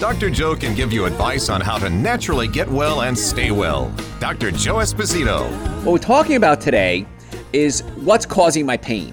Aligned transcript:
Dr. 0.00 0.30
Joe 0.30 0.56
can 0.56 0.74
give 0.74 0.94
you 0.94 1.04
advice 1.04 1.50
on 1.50 1.60
how 1.60 1.76
to 1.76 1.90
naturally 1.90 2.48
get 2.48 2.66
well 2.66 3.02
and 3.02 3.16
stay 3.16 3.50
well. 3.50 3.94
Dr. 4.18 4.50
Joe 4.50 4.76
Esposito. 4.76 5.46
What 5.84 5.92
we're 5.92 5.98
talking 5.98 6.36
about 6.36 6.58
today 6.58 7.06
is 7.52 7.82
what's 7.96 8.24
causing 8.24 8.64
my 8.64 8.78
pain. 8.78 9.12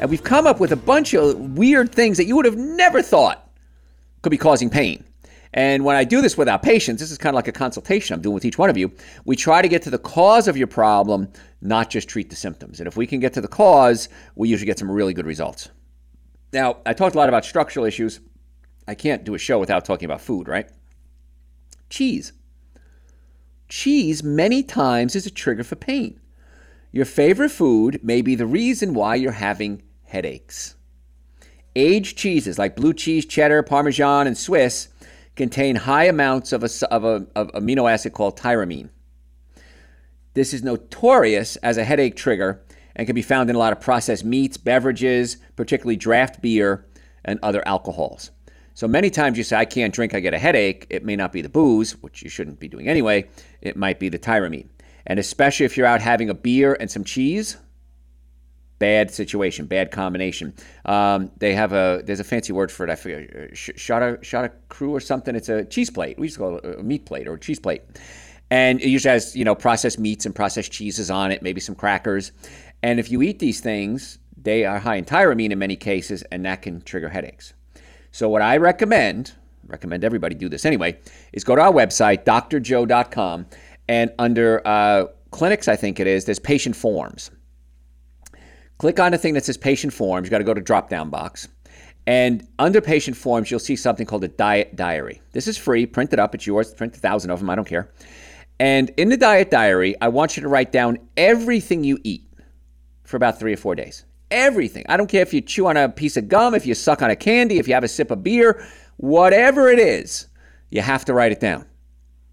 And 0.00 0.10
we've 0.10 0.24
come 0.24 0.44
up 0.44 0.58
with 0.58 0.72
a 0.72 0.76
bunch 0.76 1.14
of 1.14 1.38
weird 1.56 1.94
things 1.94 2.16
that 2.16 2.24
you 2.24 2.34
would 2.34 2.46
have 2.46 2.56
never 2.56 3.00
thought 3.00 3.48
could 4.22 4.30
be 4.30 4.36
causing 4.36 4.68
pain. 4.68 5.04
And 5.54 5.84
when 5.84 5.94
I 5.94 6.02
do 6.02 6.20
this 6.20 6.36
with 6.36 6.48
our 6.48 6.58
patients, 6.58 6.98
this 6.98 7.12
is 7.12 7.18
kind 7.18 7.32
of 7.32 7.36
like 7.36 7.46
a 7.46 7.52
consultation 7.52 8.12
I'm 8.12 8.22
doing 8.22 8.34
with 8.34 8.44
each 8.44 8.58
one 8.58 8.70
of 8.70 8.76
you. 8.76 8.90
We 9.24 9.36
try 9.36 9.62
to 9.62 9.68
get 9.68 9.82
to 9.82 9.90
the 9.90 9.98
cause 9.98 10.48
of 10.48 10.56
your 10.56 10.66
problem, 10.66 11.28
not 11.60 11.90
just 11.90 12.08
treat 12.08 12.28
the 12.28 12.34
symptoms. 12.34 12.80
And 12.80 12.88
if 12.88 12.96
we 12.96 13.06
can 13.06 13.20
get 13.20 13.34
to 13.34 13.40
the 13.40 13.46
cause, 13.46 14.08
we 14.34 14.48
usually 14.48 14.66
get 14.66 14.80
some 14.80 14.90
really 14.90 15.14
good 15.14 15.26
results. 15.26 15.68
Now, 16.52 16.78
I 16.84 16.92
talked 16.92 17.14
a 17.14 17.18
lot 17.18 17.28
about 17.28 17.44
structural 17.44 17.86
issues. 17.86 18.18
I 18.86 18.94
can't 18.94 19.24
do 19.24 19.34
a 19.34 19.38
show 19.38 19.58
without 19.58 19.84
talking 19.84 20.06
about 20.06 20.20
food, 20.20 20.48
right? 20.48 20.68
Cheese. 21.88 22.32
Cheese, 23.68 24.22
many 24.22 24.62
times, 24.62 25.14
is 25.14 25.26
a 25.26 25.30
trigger 25.30 25.64
for 25.64 25.76
pain. 25.76 26.20
Your 26.90 27.04
favorite 27.04 27.50
food 27.50 28.00
may 28.02 28.20
be 28.20 28.34
the 28.34 28.46
reason 28.46 28.92
why 28.92 29.14
you're 29.14 29.32
having 29.32 29.82
headaches. 30.04 30.74
Aged 31.74 32.18
cheeses 32.18 32.58
like 32.58 32.76
blue 32.76 32.92
cheese, 32.92 33.24
cheddar, 33.24 33.62
parmesan, 33.62 34.26
and 34.26 34.36
Swiss 34.36 34.88
contain 35.36 35.76
high 35.76 36.04
amounts 36.04 36.52
of, 36.52 36.62
a, 36.62 36.68
of, 36.90 37.04
a, 37.04 37.26
of 37.34 37.50
amino 37.52 37.90
acid 37.90 38.12
called 38.12 38.38
tyramine. 38.38 38.90
This 40.34 40.52
is 40.52 40.62
notorious 40.62 41.56
as 41.56 41.76
a 41.76 41.84
headache 41.84 42.16
trigger 42.16 42.62
and 42.94 43.06
can 43.06 43.14
be 43.14 43.22
found 43.22 43.48
in 43.48 43.56
a 43.56 43.58
lot 43.58 43.72
of 43.72 43.80
processed 43.80 44.24
meats, 44.24 44.56
beverages, 44.56 45.38
particularly 45.56 45.96
draft 45.96 46.42
beer 46.42 46.86
and 47.24 47.38
other 47.42 47.66
alcohols. 47.66 48.30
So 48.74 48.88
many 48.88 49.10
times 49.10 49.36
you 49.36 49.44
say, 49.44 49.56
I 49.56 49.64
can't 49.64 49.92
drink, 49.92 50.14
I 50.14 50.20
get 50.20 50.34
a 50.34 50.38
headache. 50.38 50.86
It 50.88 51.04
may 51.04 51.16
not 51.16 51.32
be 51.32 51.42
the 51.42 51.48
booze, 51.48 51.92
which 52.02 52.22
you 52.22 52.30
shouldn't 52.30 52.58
be 52.58 52.68
doing 52.68 52.88
anyway. 52.88 53.28
It 53.60 53.76
might 53.76 54.00
be 54.00 54.08
the 54.08 54.18
tyramine. 54.18 54.68
And 55.06 55.18
especially 55.18 55.66
if 55.66 55.76
you're 55.76 55.86
out 55.86 56.00
having 56.00 56.30
a 56.30 56.34
beer 56.34 56.76
and 56.78 56.90
some 56.90 57.04
cheese, 57.04 57.56
bad 58.78 59.10
situation, 59.10 59.66
bad 59.66 59.90
combination. 59.90 60.54
Um, 60.86 61.30
they 61.38 61.54
have 61.54 61.72
a, 61.72 62.02
there's 62.04 62.20
a 62.20 62.24
fancy 62.24 62.52
word 62.52 62.72
for 62.72 62.84
it, 62.84 62.90
I 62.90 62.96
forget, 62.96 63.56
shot 63.56 64.02
a, 64.02 64.18
shot 64.22 64.44
a 64.44 64.48
crew 64.68 64.90
or 64.90 65.00
something. 65.00 65.36
It's 65.36 65.48
a 65.48 65.64
cheese 65.64 65.90
plate. 65.90 66.18
We 66.18 66.28
to 66.28 66.38
call 66.38 66.56
it 66.56 66.78
a 66.80 66.82
meat 66.82 67.06
plate 67.06 67.28
or 67.28 67.34
a 67.34 67.40
cheese 67.40 67.60
plate. 67.60 67.82
And 68.50 68.80
it 68.80 68.88
usually 68.88 69.12
has, 69.12 69.36
you 69.36 69.44
know, 69.44 69.54
processed 69.54 69.98
meats 69.98 70.26
and 70.26 70.34
processed 70.34 70.72
cheeses 70.72 71.10
on 71.10 71.30
it, 71.30 71.42
maybe 71.42 71.60
some 71.60 71.74
crackers. 71.74 72.32
And 72.82 72.98
if 72.98 73.10
you 73.10 73.22
eat 73.22 73.38
these 73.38 73.60
things, 73.60 74.18
they 74.36 74.64
are 74.64 74.78
high 74.78 74.96
in 74.96 75.04
tyramine 75.04 75.52
in 75.52 75.58
many 75.58 75.76
cases, 75.76 76.22
and 76.32 76.44
that 76.44 76.62
can 76.62 76.82
trigger 76.82 77.08
headaches. 77.08 77.54
So 78.12 78.28
what 78.28 78.42
I 78.42 78.58
recommend, 78.58 79.32
recommend 79.66 80.04
everybody 80.04 80.34
do 80.34 80.48
this 80.48 80.64
anyway, 80.64 80.98
is 81.32 81.44
go 81.44 81.56
to 81.56 81.62
our 81.62 81.72
website, 81.72 82.24
drjoe.com, 82.24 83.46
and 83.88 84.12
under 84.18 84.66
uh, 84.66 85.06
clinics, 85.30 85.66
I 85.66 85.76
think 85.76 85.98
it 85.98 86.06
is, 86.06 86.26
there's 86.26 86.38
patient 86.38 86.76
forms. 86.76 87.30
Click 88.78 89.00
on 89.00 89.12
the 89.12 89.18
thing 89.18 89.34
that 89.34 89.44
says 89.44 89.56
patient 89.56 89.92
forms. 89.92 90.26
You 90.26 90.30
got 90.30 90.38
to 90.38 90.44
go 90.44 90.54
to 90.54 90.60
drop 90.60 90.88
down 90.88 91.08
box. 91.08 91.48
And 92.06 92.46
under 92.58 92.80
patient 92.80 93.16
forms, 93.16 93.50
you'll 93.50 93.60
see 93.60 93.76
something 93.76 94.06
called 94.06 94.24
a 94.24 94.28
diet 94.28 94.76
diary. 94.76 95.22
This 95.32 95.46
is 95.46 95.56
free. 95.56 95.86
Print 95.86 96.12
it 96.12 96.18
up. 96.18 96.34
It's 96.34 96.46
yours. 96.46 96.74
Print 96.74 96.96
a 96.96 96.98
thousand 96.98 97.30
of 97.30 97.38
them. 97.38 97.48
I 97.48 97.54
don't 97.54 97.66
care. 97.66 97.92
And 98.58 98.90
in 98.96 99.08
the 99.08 99.16
diet 99.16 99.50
diary, 99.50 99.94
I 100.00 100.08
want 100.08 100.36
you 100.36 100.42
to 100.42 100.48
write 100.48 100.72
down 100.72 100.98
everything 101.16 101.84
you 101.84 101.98
eat 102.02 102.28
for 103.04 103.16
about 103.16 103.38
three 103.38 103.52
or 103.52 103.56
four 103.56 103.74
days 103.74 104.04
everything. 104.32 104.84
I 104.88 104.96
don't 104.96 105.08
care 105.08 105.22
if 105.22 105.32
you 105.32 105.40
chew 105.40 105.66
on 105.68 105.76
a 105.76 105.88
piece 105.88 106.16
of 106.16 106.28
gum, 106.28 106.54
if 106.54 106.66
you 106.66 106.74
suck 106.74 107.02
on 107.02 107.10
a 107.10 107.16
candy, 107.16 107.58
if 107.58 107.68
you 107.68 107.74
have 107.74 107.84
a 107.84 107.88
sip 107.88 108.10
of 108.10 108.24
beer, 108.24 108.66
whatever 108.96 109.68
it 109.68 109.78
is, 109.78 110.26
you 110.70 110.80
have 110.80 111.04
to 111.04 111.14
write 111.14 111.32
it 111.32 111.40
down. 111.40 111.66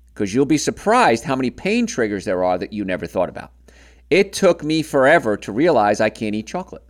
Because 0.08 0.34
you'll 0.34 0.46
be 0.46 0.58
surprised 0.58 1.24
how 1.24 1.36
many 1.36 1.50
pain 1.50 1.86
triggers 1.86 2.26
there 2.26 2.44
are 2.44 2.58
that 2.58 2.74
you 2.74 2.84
never 2.84 3.06
thought 3.06 3.30
about. 3.30 3.52
It 4.10 4.34
took 4.34 4.64
me 4.64 4.82
forever 4.82 5.38
to 5.38 5.52
realize 5.52 6.02
I 6.02 6.10
can't 6.10 6.36
eat 6.36 6.48
chocolate. 6.48 6.84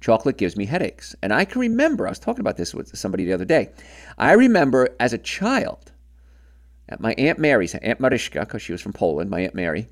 Chocolate 0.00 0.36
gives 0.36 0.56
me 0.56 0.66
headaches. 0.66 1.14
And 1.22 1.32
I 1.32 1.44
can 1.44 1.60
remember, 1.60 2.06
I 2.06 2.10
was 2.10 2.18
talking 2.18 2.40
about 2.40 2.56
this 2.56 2.74
with 2.74 2.96
somebody 2.96 3.24
the 3.24 3.32
other 3.32 3.44
day. 3.44 3.70
I 4.18 4.32
remember 4.32 4.88
as 5.00 5.12
a 5.12 5.18
child, 5.18 5.92
at 6.88 7.00
my 7.00 7.14
Aunt 7.14 7.38
Mary's, 7.38 7.74
Aunt 7.74 8.00
Mariska, 8.00 8.40
because 8.40 8.62
she 8.62 8.72
was 8.72 8.82
from 8.82 8.92
Poland, 8.92 9.30
my 9.30 9.40
Aunt 9.40 9.54
Mary, 9.54 9.88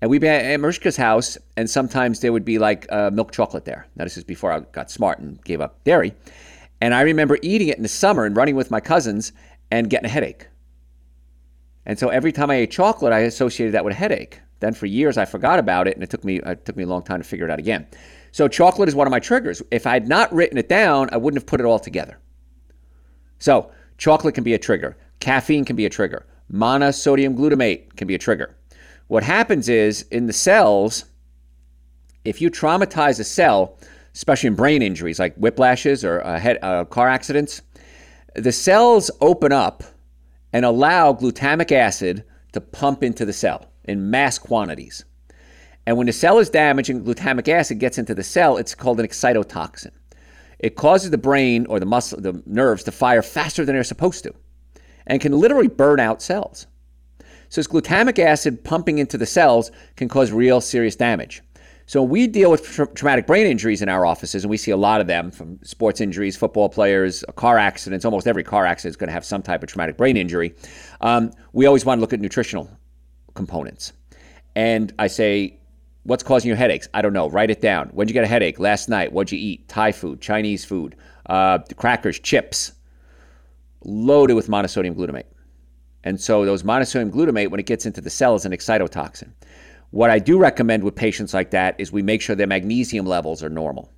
and 0.00 0.10
we'd 0.10 0.20
be 0.20 0.28
at 0.28 0.60
Mariska's 0.60 0.96
house, 0.96 1.38
and 1.56 1.68
sometimes 1.68 2.20
there 2.20 2.32
would 2.32 2.44
be 2.44 2.58
like 2.58 2.86
uh, 2.90 3.10
milk 3.10 3.32
chocolate 3.32 3.64
there. 3.64 3.86
Now, 3.96 4.04
this 4.04 4.16
is 4.16 4.24
before 4.24 4.52
I 4.52 4.60
got 4.60 4.90
smart 4.90 5.18
and 5.18 5.42
gave 5.44 5.60
up 5.60 5.82
dairy. 5.84 6.12
And 6.80 6.94
I 6.94 7.00
remember 7.00 7.38
eating 7.40 7.68
it 7.68 7.76
in 7.78 7.82
the 7.82 7.88
summer 7.88 8.24
and 8.24 8.36
running 8.36 8.56
with 8.56 8.70
my 8.70 8.80
cousins 8.80 9.32
and 9.70 9.88
getting 9.88 10.06
a 10.06 10.10
headache. 10.10 10.48
And 11.86 11.98
so 11.98 12.08
every 12.08 12.32
time 12.32 12.50
I 12.50 12.56
ate 12.56 12.70
chocolate, 12.70 13.12
I 13.12 13.20
associated 13.20 13.72
that 13.74 13.84
with 13.84 13.94
a 13.94 13.96
headache. 13.96 14.40
Then 14.60 14.74
for 14.74 14.86
years, 14.86 15.16
I 15.16 15.24
forgot 15.24 15.58
about 15.58 15.86
it, 15.86 15.94
and 15.94 16.02
it 16.02 16.10
took 16.10 16.24
me 16.24 16.40
it 16.40 16.64
took 16.64 16.76
me 16.76 16.82
a 16.82 16.86
long 16.86 17.02
time 17.02 17.22
to 17.22 17.28
figure 17.28 17.46
it 17.46 17.50
out 17.50 17.58
again. 17.58 17.86
So 18.32 18.48
chocolate 18.48 18.88
is 18.88 18.94
one 18.94 19.06
of 19.06 19.10
my 19.10 19.20
triggers. 19.20 19.62
If 19.70 19.86
I 19.86 19.92
had 19.94 20.08
not 20.08 20.32
written 20.32 20.58
it 20.58 20.68
down, 20.68 21.08
I 21.12 21.16
wouldn't 21.16 21.40
have 21.40 21.46
put 21.46 21.60
it 21.60 21.64
all 21.64 21.78
together. 21.78 22.18
So 23.38 23.70
chocolate 23.98 24.34
can 24.34 24.44
be 24.44 24.54
a 24.54 24.58
trigger. 24.58 24.96
Caffeine 25.20 25.64
can 25.64 25.76
be 25.76 25.86
a 25.86 25.90
trigger. 25.90 26.26
Monosodium 26.52 27.36
glutamate 27.36 27.96
can 27.96 28.06
be 28.06 28.14
a 28.14 28.18
trigger. 28.18 28.55
What 29.08 29.22
happens 29.22 29.68
is 29.68 30.02
in 30.10 30.26
the 30.26 30.32
cells, 30.32 31.04
if 32.24 32.40
you 32.40 32.50
traumatize 32.50 33.20
a 33.20 33.24
cell, 33.24 33.78
especially 34.14 34.48
in 34.48 34.54
brain 34.54 34.82
injuries 34.82 35.18
like 35.18 35.36
whiplashes 35.36 36.02
or 36.02 36.24
uh, 36.24 36.38
head, 36.38 36.58
uh, 36.62 36.84
car 36.84 37.08
accidents, 37.08 37.62
the 38.34 38.52
cells 38.52 39.10
open 39.20 39.52
up 39.52 39.84
and 40.52 40.64
allow 40.64 41.12
glutamic 41.12 41.70
acid 41.70 42.24
to 42.52 42.60
pump 42.60 43.02
into 43.02 43.24
the 43.24 43.32
cell 43.32 43.70
in 43.84 44.10
mass 44.10 44.38
quantities. 44.38 45.04
And 45.86 45.96
when 45.96 46.08
the 46.08 46.12
cell 46.12 46.38
is 46.38 46.50
damaged 46.50 46.90
and 46.90 47.06
glutamic 47.06 47.48
acid 47.48 47.78
gets 47.78 47.98
into 47.98 48.14
the 48.14 48.24
cell, 48.24 48.56
it's 48.56 48.74
called 48.74 48.98
an 48.98 49.06
excitotoxin. 49.06 49.92
It 50.58 50.74
causes 50.74 51.10
the 51.10 51.18
brain 51.18 51.66
or 51.66 51.78
the 51.78 51.86
muscle, 51.86 52.20
the 52.20 52.42
nerves 52.44 52.82
to 52.84 52.92
fire 52.92 53.22
faster 53.22 53.64
than 53.64 53.74
they're 53.74 53.84
supposed 53.84 54.24
to, 54.24 54.34
and 55.06 55.20
can 55.20 55.32
literally 55.32 55.68
burn 55.68 56.00
out 56.00 56.22
cells. 56.22 56.66
So 57.48 57.62
glutamic 57.62 58.18
acid 58.18 58.64
pumping 58.64 58.98
into 58.98 59.16
the 59.18 59.26
cells 59.26 59.70
can 59.96 60.08
cause 60.08 60.32
real 60.32 60.60
serious 60.60 60.96
damage. 60.96 61.42
So 61.88 62.02
we 62.02 62.26
deal 62.26 62.50
with 62.50 62.64
tra- 62.64 62.92
traumatic 62.94 63.28
brain 63.28 63.46
injuries 63.46 63.80
in 63.80 63.88
our 63.88 64.04
offices, 64.04 64.42
and 64.42 64.50
we 64.50 64.56
see 64.56 64.72
a 64.72 64.76
lot 64.76 65.00
of 65.00 65.06
them 65.06 65.30
from 65.30 65.60
sports 65.62 66.00
injuries, 66.00 66.36
football 66.36 66.68
players, 66.68 67.24
car 67.36 67.58
accidents. 67.58 68.04
Almost 68.04 68.26
every 68.26 68.42
car 68.42 68.66
accident 68.66 68.90
is 68.90 68.96
going 68.96 69.08
to 69.08 69.12
have 69.12 69.24
some 69.24 69.40
type 69.40 69.62
of 69.62 69.68
traumatic 69.68 69.96
brain 69.96 70.16
injury. 70.16 70.52
Um, 71.00 71.30
we 71.52 71.64
always 71.66 71.84
want 71.84 71.98
to 71.98 72.00
look 72.00 72.12
at 72.12 72.18
nutritional 72.18 72.68
components. 73.34 73.92
And 74.56 74.92
I 74.98 75.06
say, 75.06 75.60
what's 76.02 76.24
causing 76.24 76.48
your 76.48 76.56
headaches? 76.56 76.88
I 76.92 77.02
don't 77.02 77.12
know. 77.12 77.28
Write 77.30 77.50
it 77.50 77.60
down. 77.60 77.90
When 77.90 78.06
did 78.06 78.10
you 78.12 78.14
get 78.14 78.24
a 78.24 78.28
headache? 78.28 78.58
Last 78.58 78.88
night. 78.88 79.12
What'd 79.12 79.30
you 79.30 79.38
eat? 79.38 79.68
Thai 79.68 79.92
food, 79.92 80.20
Chinese 80.20 80.64
food, 80.64 80.96
uh, 81.26 81.58
crackers, 81.76 82.18
chips, 82.18 82.72
loaded 83.84 84.34
with 84.34 84.48
monosodium 84.48 84.96
glutamate. 84.96 85.26
And 86.06 86.20
so 86.20 86.44
those 86.44 86.62
monosodium 86.62 87.10
glutamate, 87.10 87.50
when 87.50 87.58
it 87.58 87.66
gets 87.66 87.84
into 87.84 88.00
the 88.00 88.10
cell, 88.10 88.36
is 88.36 88.44
an 88.44 88.52
excitotoxin. 88.52 89.32
What 89.90 90.08
I 90.08 90.20
do 90.20 90.38
recommend 90.38 90.84
with 90.84 90.94
patients 90.94 91.34
like 91.34 91.50
that 91.50 91.74
is 91.78 91.90
we 91.90 92.00
make 92.00 92.22
sure 92.22 92.36
their 92.36 92.46
magnesium 92.46 93.06
levels 93.06 93.42
are 93.42 93.48
normal. 93.48 93.90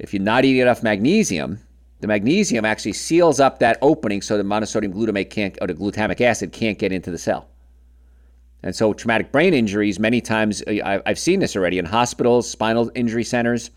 If 0.00 0.12
you're 0.12 0.24
not 0.24 0.44
eating 0.44 0.60
enough 0.60 0.82
magnesium, 0.82 1.60
the 2.00 2.08
magnesium 2.08 2.64
actually 2.64 2.94
seals 2.94 3.38
up 3.38 3.60
that 3.60 3.78
opening 3.80 4.22
so 4.22 4.36
the 4.36 4.42
monosodium 4.42 4.92
glutamate 4.92 5.30
can't, 5.30 5.56
or 5.60 5.68
the 5.68 5.74
glutamic 5.74 6.20
acid 6.20 6.50
can't 6.50 6.80
get 6.80 6.90
into 6.90 7.12
the 7.12 7.18
cell. 7.18 7.46
And 8.64 8.74
so, 8.74 8.92
traumatic 8.92 9.30
brain 9.30 9.54
injuries, 9.54 10.00
many 10.00 10.20
times, 10.20 10.62
uh, 10.62 11.00
I've 11.06 11.18
seen 11.18 11.38
this 11.38 11.54
already 11.54 11.78
in 11.78 11.84
hospitals, 11.84 12.50
spinal 12.50 12.90
injury 12.96 13.22
centers, 13.22 13.70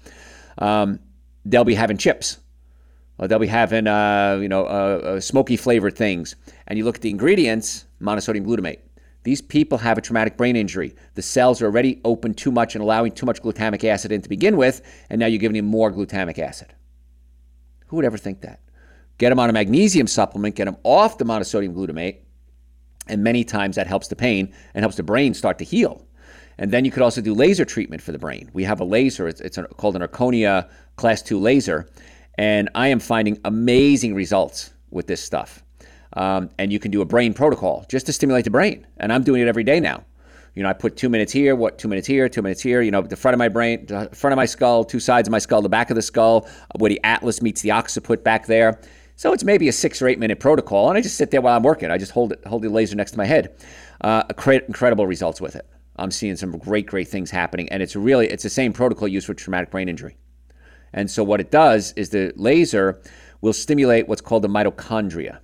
um, 0.58 1.00
they'll 1.46 1.64
be 1.66 1.76
having 1.76 1.98
chips 1.98 2.40
or 3.24 3.28
they'll 3.30 3.40
be 3.40 3.48
having, 3.48 3.88
uh, 3.88 4.38
you 4.42 4.50
know, 4.50 4.66
uh, 4.66 5.02
uh, 5.16 5.20
smoky 5.22 5.56
flavored 5.56 5.96
things. 5.96 6.36
And 6.68 6.78
you 6.78 6.84
look 6.84 6.96
at 6.96 7.02
the 7.02 7.10
ingredients, 7.10 7.86
monosodium 8.02 8.46
glutamate. 8.46 8.80
These 9.24 9.42
people 9.42 9.78
have 9.78 9.98
a 9.98 10.02
traumatic 10.02 10.36
brain 10.36 10.58
injury. 10.58 10.94
The 11.16 11.22
cells 11.22 11.62
are 11.62 11.68
already 11.68 12.02
open 12.04 12.34
too 12.34 12.52
much 12.52 12.76
and 12.76 12.84
allowing 12.84 13.14
too 13.14 13.26
much 13.26 13.42
glutamic 13.42 13.86
acid 13.86 14.12
in 14.12 14.22
to 14.24 14.28
begin 14.28 14.58
with, 14.58 14.82
and 15.10 15.22
now 15.22 15.28
you're 15.28 15.40
giving 15.40 15.56
them 15.56 15.68
more 15.68 15.90
glutamic 15.90 16.38
acid. 16.38 16.74
Who 17.88 17.96
would 17.96 18.04
ever 18.04 18.18
think 18.18 18.42
that? 18.42 18.60
Get 19.20 19.30
them 19.30 19.40
on 19.40 19.50
a 19.50 19.54
magnesium 19.54 20.08
supplement, 20.08 20.56
get 20.56 20.66
them 20.66 20.76
off 20.84 21.18
the 21.18 21.24
monosodium 21.24 21.74
glutamate, 21.74 22.18
And 23.08 23.24
many 23.24 23.46
times 23.46 23.78
that 23.78 23.88
helps 23.88 24.10
the 24.10 24.18
pain 24.18 24.54
and 24.74 24.84
helps 24.84 24.98
the 24.98 25.04
brain 25.04 25.34
start 25.34 25.60
to 25.60 25.64
heal. 25.64 26.06
And 26.58 26.72
then 26.72 26.84
you 26.84 26.92
could 26.92 27.02
also 27.02 27.22
do 27.22 27.34
laser 27.34 27.64
treatment 27.64 28.02
for 28.02 28.12
the 28.12 28.20
brain. 28.20 28.50
We 28.54 28.66
have 28.66 28.82
a 28.82 28.84
laser, 28.84 29.30
it's, 29.30 29.40
it's 29.40 29.58
called 29.78 29.96
an 29.96 30.02
Erchonia 30.02 30.70
Class 30.98 31.22
2 31.22 31.40
laser. 31.40 31.88
And 32.38 32.70
I 32.76 32.88
am 32.88 33.00
finding 33.00 33.40
amazing 33.46 34.16
results 34.16 34.74
with 34.90 35.08
this 35.08 35.24
stuff. 35.24 35.64
Um, 36.14 36.50
and 36.60 36.72
you 36.72 36.80
can 36.80 36.92
do 36.92 37.02
a 37.02 37.06
brain 37.06 37.34
protocol 37.34 37.86
just 37.90 38.06
to 38.06 38.14
stimulate 38.14 38.46
the 38.46 38.52
brain. 38.52 38.86
And 38.98 39.12
I'm 39.12 39.24
doing 39.24 39.42
it 39.42 39.48
every 39.48 39.64
day 39.64 39.80
now. 39.80 40.04
You 40.56 40.62
know, 40.62 40.70
I 40.70 40.74
put 40.74 40.96
two 40.96 41.10
minutes 41.10 41.32
here, 41.32 41.56
what 41.56 41.80
two 41.80 41.88
minutes 41.88 42.06
here, 42.06 42.30
two 42.30 42.44
minutes 42.44 42.62
here. 42.62 42.82
You 42.82 42.92
know, 42.92 43.02
the 43.02 43.16
front 43.16 43.34
of 43.34 43.40
my 43.40 43.50
brain, 43.50 43.88
the 43.88 44.10
front 44.14 44.34
of 44.34 44.38
my 44.38 44.46
skull, 44.46 44.84
two 44.84 45.00
sides 45.00 45.28
of 45.28 45.32
my 45.32 45.40
skull, 45.40 45.64
the 45.64 45.70
back 45.70 45.90
of 45.90 45.96
the 45.96 46.02
skull, 46.02 46.48
where 46.78 46.90
the 46.90 47.02
atlas 47.04 47.42
meets 47.42 47.62
the 47.62 47.72
occiput 47.72 48.24
back 48.24 48.46
there. 48.46 48.80
So 49.16 49.34
it's 49.34 49.44
maybe 49.44 49.68
a 49.68 49.72
six 49.72 50.02
or 50.02 50.08
eight 50.08 50.20
minute 50.20 50.40
protocol, 50.40 50.90
and 50.90 50.98
I 50.98 51.02
just 51.02 51.18
sit 51.18 51.32
there 51.32 51.42
while 51.42 51.56
I'm 51.56 51.64
working. 51.64 51.90
I 51.90 51.98
just 51.98 52.12
hold 52.12 52.34
it, 52.34 52.46
hold 52.46 52.62
the 52.62 52.70
laser 52.70 52.96
next 52.96 53.12
to 53.12 53.18
my 53.18 53.26
head. 53.26 53.56
Uh, 54.02 54.24
incredible 54.68 55.08
results 55.08 55.42
with 55.42 55.56
it. 55.56 55.68
I'm 55.96 56.12
seeing 56.12 56.36
some 56.36 56.58
great, 56.58 56.88
great 56.88 57.08
things 57.08 57.32
happening, 57.32 57.70
and 57.70 57.82
it's 57.82 57.96
really 57.96 58.28
it's 58.28 58.44
the 58.44 58.50
same 58.50 58.74
protocol 58.74 59.08
used 59.08 59.28
for 59.28 59.34
traumatic 59.34 59.72
brain 59.72 59.90
injury. 59.90 60.18
And 60.94 61.10
so 61.10 61.24
what 61.24 61.42
it 61.42 61.52
does 61.52 61.94
is 61.96 62.10
the 62.10 62.34
laser 62.36 63.02
will 63.42 63.54
stimulate 63.54 64.08
what's 64.08 64.22
called 64.22 64.44
the 64.44 64.48
mitochondria. 64.48 65.40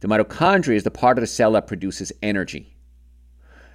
The 0.00 0.08
mitochondria 0.08 0.76
is 0.76 0.82
the 0.82 0.90
part 0.90 1.16
of 1.16 1.22
the 1.22 1.26
cell 1.26 1.52
that 1.52 1.66
produces 1.66 2.12
energy. 2.22 2.76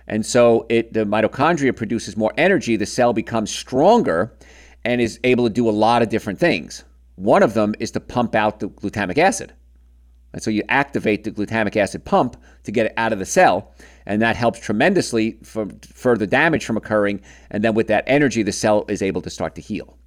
And 0.08 0.26
so 0.26 0.66
it, 0.70 0.94
the 0.94 1.06
mitochondria 1.06 1.76
produces 1.76 2.18
more 2.18 2.34
energy, 2.38 2.76
the 2.76 2.86
cell 2.86 3.14
becomes 3.14 3.52
stronger 3.52 4.36
and 4.84 5.00
is 5.00 5.20
able 5.24 5.48
to 5.48 5.54
do 5.54 5.70
a 5.70 5.72
lot 5.72 6.02
of 6.02 6.10
different 6.10 6.40
things. 6.40 6.84
One 7.16 7.44
of 7.44 7.54
them 7.54 7.76
is 7.80 7.92
to 7.92 8.00
pump 8.00 8.36
out 8.36 8.60
the 8.60 8.70
glutamic 8.70 9.18
acid. 9.18 9.54
And 10.34 10.42
so 10.42 10.52
you 10.52 10.64
activate 10.70 11.24
the 11.24 11.32
glutamic 11.32 11.76
acid 11.76 12.06
pump 12.06 12.38
to 12.64 12.72
get 12.72 12.86
it 12.86 12.94
out 12.98 13.12
of 13.12 13.20
the 13.20 13.26
cell, 13.26 13.74
and 14.06 14.22
that 14.22 14.36
helps 14.36 14.60
tremendously 14.60 15.40
for 15.44 15.68
further 15.82 16.26
damage 16.26 16.66
from 16.66 16.78
occurring. 16.78 17.22
And 17.50 17.64
then 17.64 17.74
with 17.74 17.88
that 17.88 18.04
energy, 18.06 18.44
the 18.44 18.52
cell 18.52 18.86
is 18.88 19.02
able 19.02 19.22
to 19.24 19.30
start 19.30 19.56
to 19.56 19.62
heal. 19.62 19.99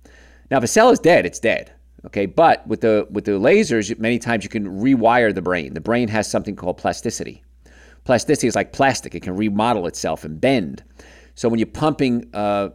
Now, 0.50 0.58
if 0.58 0.64
a 0.64 0.68
cell 0.68 0.90
is 0.90 0.98
dead, 0.98 1.26
it's 1.26 1.38
dead. 1.38 1.72
Okay, 2.04 2.26
but 2.26 2.66
with 2.66 2.80
the 2.80 3.06
with 3.10 3.24
the 3.24 3.32
lasers, 3.32 3.96
many 3.98 4.18
times 4.18 4.42
you 4.42 4.50
can 4.50 4.66
rewire 4.80 5.34
the 5.34 5.42
brain. 5.42 5.74
The 5.74 5.80
brain 5.80 6.08
has 6.08 6.28
something 6.28 6.56
called 6.56 6.76
plasticity. 6.76 7.42
Plasticity 8.04 8.48
is 8.48 8.56
like 8.56 8.72
plastic; 8.72 9.14
it 9.14 9.22
can 9.22 9.36
remodel 9.36 9.86
itself 9.86 10.24
and 10.24 10.40
bend. 10.40 10.82
So 11.34 11.48
when 11.48 11.58
you're 11.58 11.66
pumping 11.66 12.28
uh, 12.34 12.70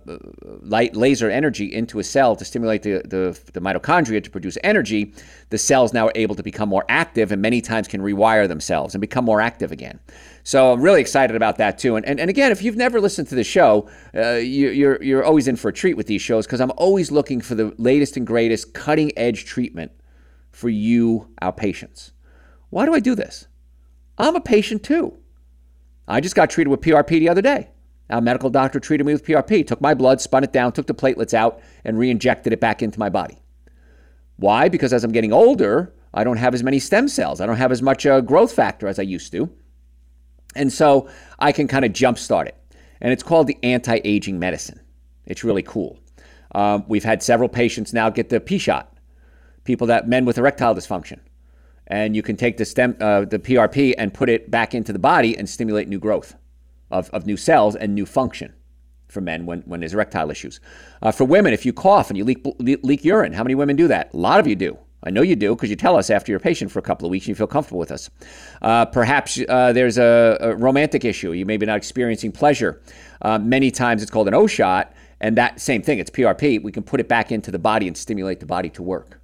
light 0.61 0.95
laser 0.95 1.29
energy 1.29 1.71
into 1.71 1.99
a 1.99 2.03
cell 2.03 2.35
to 2.35 2.43
stimulate 2.43 2.81
the, 2.81 3.01
the, 3.05 3.39
the, 3.53 3.61
mitochondria 3.61 4.23
to 4.23 4.29
produce 4.29 4.57
energy, 4.63 5.13
the 5.49 5.59
cells 5.59 5.93
now 5.93 6.07
are 6.07 6.11
able 6.15 6.33
to 6.35 6.41
become 6.41 6.67
more 6.67 6.83
active 6.89 7.31
and 7.31 7.41
many 7.41 7.61
times 7.61 7.87
can 7.87 8.01
rewire 8.01 8.47
themselves 8.47 8.95
and 8.95 9.01
become 9.01 9.25
more 9.25 9.41
active 9.41 9.71
again. 9.71 9.99
So 10.43 10.71
I'm 10.73 10.81
really 10.81 11.01
excited 11.01 11.35
about 11.35 11.57
that 11.57 11.77
too. 11.77 11.97
And, 11.97 12.05
and, 12.05 12.19
and 12.19 12.29
again, 12.29 12.51
if 12.51 12.63
you've 12.63 12.77
never 12.77 12.99
listened 12.99 13.27
to 13.29 13.35
the 13.35 13.43
show, 13.43 13.89
uh, 14.15 14.33
you, 14.33 14.69
you're, 14.69 15.03
you're 15.03 15.23
always 15.23 15.47
in 15.47 15.55
for 15.55 15.69
a 15.69 15.73
treat 15.73 15.95
with 15.95 16.07
these 16.07 16.21
shows 16.21 16.47
because 16.47 16.61
I'm 16.61 16.71
always 16.77 17.11
looking 17.11 17.41
for 17.41 17.53
the 17.53 17.73
latest 17.77 18.17
and 18.17 18.25
greatest 18.25 18.73
cutting 18.73 19.11
edge 19.17 19.45
treatment 19.45 19.91
for 20.51 20.69
you, 20.69 21.29
our 21.41 21.53
patients. 21.53 22.11
Why 22.71 22.87
do 22.87 22.95
I 22.95 22.99
do 22.99 23.13
this? 23.13 23.47
I'm 24.17 24.35
a 24.35 24.41
patient 24.41 24.83
too. 24.83 25.17
I 26.07 26.21
just 26.21 26.35
got 26.35 26.49
treated 26.49 26.71
with 26.71 26.81
PRP 26.81 27.09
the 27.09 27.29
other 27.29 27.41
day. 27.41 27.69
Our 28.09 28.21
medical 28.21 28.49
doctor 28.49 28.79
treated 28.79 29.05
me 29.05 29.13
with 29.13 29.25
PRP, 29.25 29.67
took 29.67 29.81
my 29.81 29.93
blood, 29.93 30.21
spun 30.21 30.43
it 30.43 30.53
down, 30.53 30.71
took 30.71 30.87
the 30.87 30.93
platelets 30.93 31.33
out, 31.33 31.59
and 31.83 31.97
re 31.97 32.09
injected 32.09 32.53
it 32.53 32.61
back 32.61 32.81
into 32.81 32.99
my 32.99 33.09
body. 33.09 33.37
Why? 34.37 34.69
Because 34.69 34.93
as 34.93 35.03
I'm 35.03 35.11
getting 35.11 35.33
older, 35.33 35.93
I 36.13 36.23
don't 36.23 36.37
have 36.37 36.53
as 36.53 36.63
many 36.63 36.79
stem 36.79 37.07
cells. 37.07 37.41
I 37.41 37.45
don't 37.45 37.57
have 37.57 37.71
as 37.71 37.81
much 37.81 38.05
uh, 38.05 38.21
growth 38.21 38.53
factor 38.53 38.87
as 38.87 38.97
I 38.97 39.03
used 39.03 39.31
to. 39.33 39.49
And 40.55 40.71
so 40.71 41.09
I 41.39 41.51
can 41.51 41.67
kind 41.67 41.83
of 41.83 41.91
jumpstart 41.91 42.47
it. 42.47 42.55
And 43.01 43.11
it's 43.11 43.23
called 43.23 43.47
the 43.47 43.57
anti 43.61 43.99
aging 44.03 44.39
medicine. 44.39 44.79
It's 45.25 45.43
really 45.43 45.63
cool. 45.63 45.99
Um, 46.55 46.85
we've 46.87 47.03
had 47.03 47.21
several 47.21 47.49
patients 47.49 47.93
now 47.93 48.09
get 48.09 48.29
the 48.29 48.39
P 48.39 48.57
shot, 48.57 48.97
people 49.65 49.87
that 49.87 50.07
men 50.07 50.23
with 50.23 50.37
erectile 50.37 50.73
dysfunction. 50.73 51.19
And 51.87 52.15
you 52.15 52.23
can 52.23 52.37
take 52.37 52.57
the 52.57 52.65
stem, 52.65 52.95
uh, 52.99 53.25
the 53.25 53.39
PRP, 53.39 53.93
and 53.97 54.13
put 54.13 54.29
it 54.29 54.49
back 54.49 54.73
into 54.73 54.93
the 54.93 54.99
body 54.99 55.37
and 55.37 55.47
stimulate 55.47 55.87
new 55.87 55.99
growth 55.99 56.35
of, 56.91 57.09
of 57.11 57.25
new 57.25 57.37
cells 57.37 57.75
and 57.75 57.93
new 57.93 58.05
function 58.05 58.53
for 59.07 59.21
men 59.21 59.45
when, 59.45 59.61
when 59.61 59.79
there's 59.79 59.93
erectile 59.93 60.29
issues. 60.29 60.59
Uh, 61.01 61.11
for 61.11 61.23
women, 61.23 61.53
if 61.53 61.65
you 61.65 61.73
cough 61.73 62.09
and 62.09 62.17
you 62.17 62.23
leak, 62.23 62.45
leak 62.59 63.05
urine, 63.05 63.33
how 63.33 63.43
many 63.43 63.55
women 63.55 63.75
do 63.75 63.87
that? 63.87 64.13
A 64.13 64.17
lot 64.17 64.39
of 64.39 64.47
you 64.47 64.55
do. 64.55 64.77
I 65.03 65.11
know 65.11 65.21
you 65.21 65.35
do 65.35 65.55
because 65.55 65.69
you 65.69 65.75
tell 65.75 65.95
us 65.95 66.09
after 66.09 66.31
you're 66.31 66.39
patient 66.39 66.71
for 66.71 66.79
a 66.79 66.81
couple 66.81 67.05
of 67.05 67.11
weeks 67.11 67.25
and 67.25 67.29
you 67.29 67.35
feel 67.35 67.47
comfortable 67.47 67.79
with 67.79 67.91
us. 67.91 68.09
Uh, 68.61 68.85
perhaps 68.85 69.39
uh, 69.47 69.71
there's 69.71 69.97
a, 69.97 70.37
a, 70.41 70.55
romantic 70.55 71.05
issue. 71.05 71.33
You 71.33 71.45
may 71.45 71.57
be 71.57 71.65
not 71.65 71.77
experiencing 71.77 72.31
pleasure. 72.31 72.81
Uh, 73.21 73.37
many 73.37 73.69
times 73.69 74.01
it's 74.01 74.11
called 74.11 74.27
an 74.27 74.33
O 74.33 74.47
shot, 74.47 74.93
and 75.21 75.37
that 75.37 75.61
same 75.61 75.81
thing, 75.81 75.99
it's 75.99 76.09
PRP. 76.09 76.61
We 76.61 76.71
can 76.71 76.83
put 76.83 76.99
it 76.99 77.07
back 77.07 77.31
into 77.31 77.51
the 77.51 77.59
body 77.59 77.87
and 77.87 77.95
stimulate 77.95 78.39
the 78.39 78.45
body 78.45 78.69
to 78.71 78.83
work. 78.83 79.21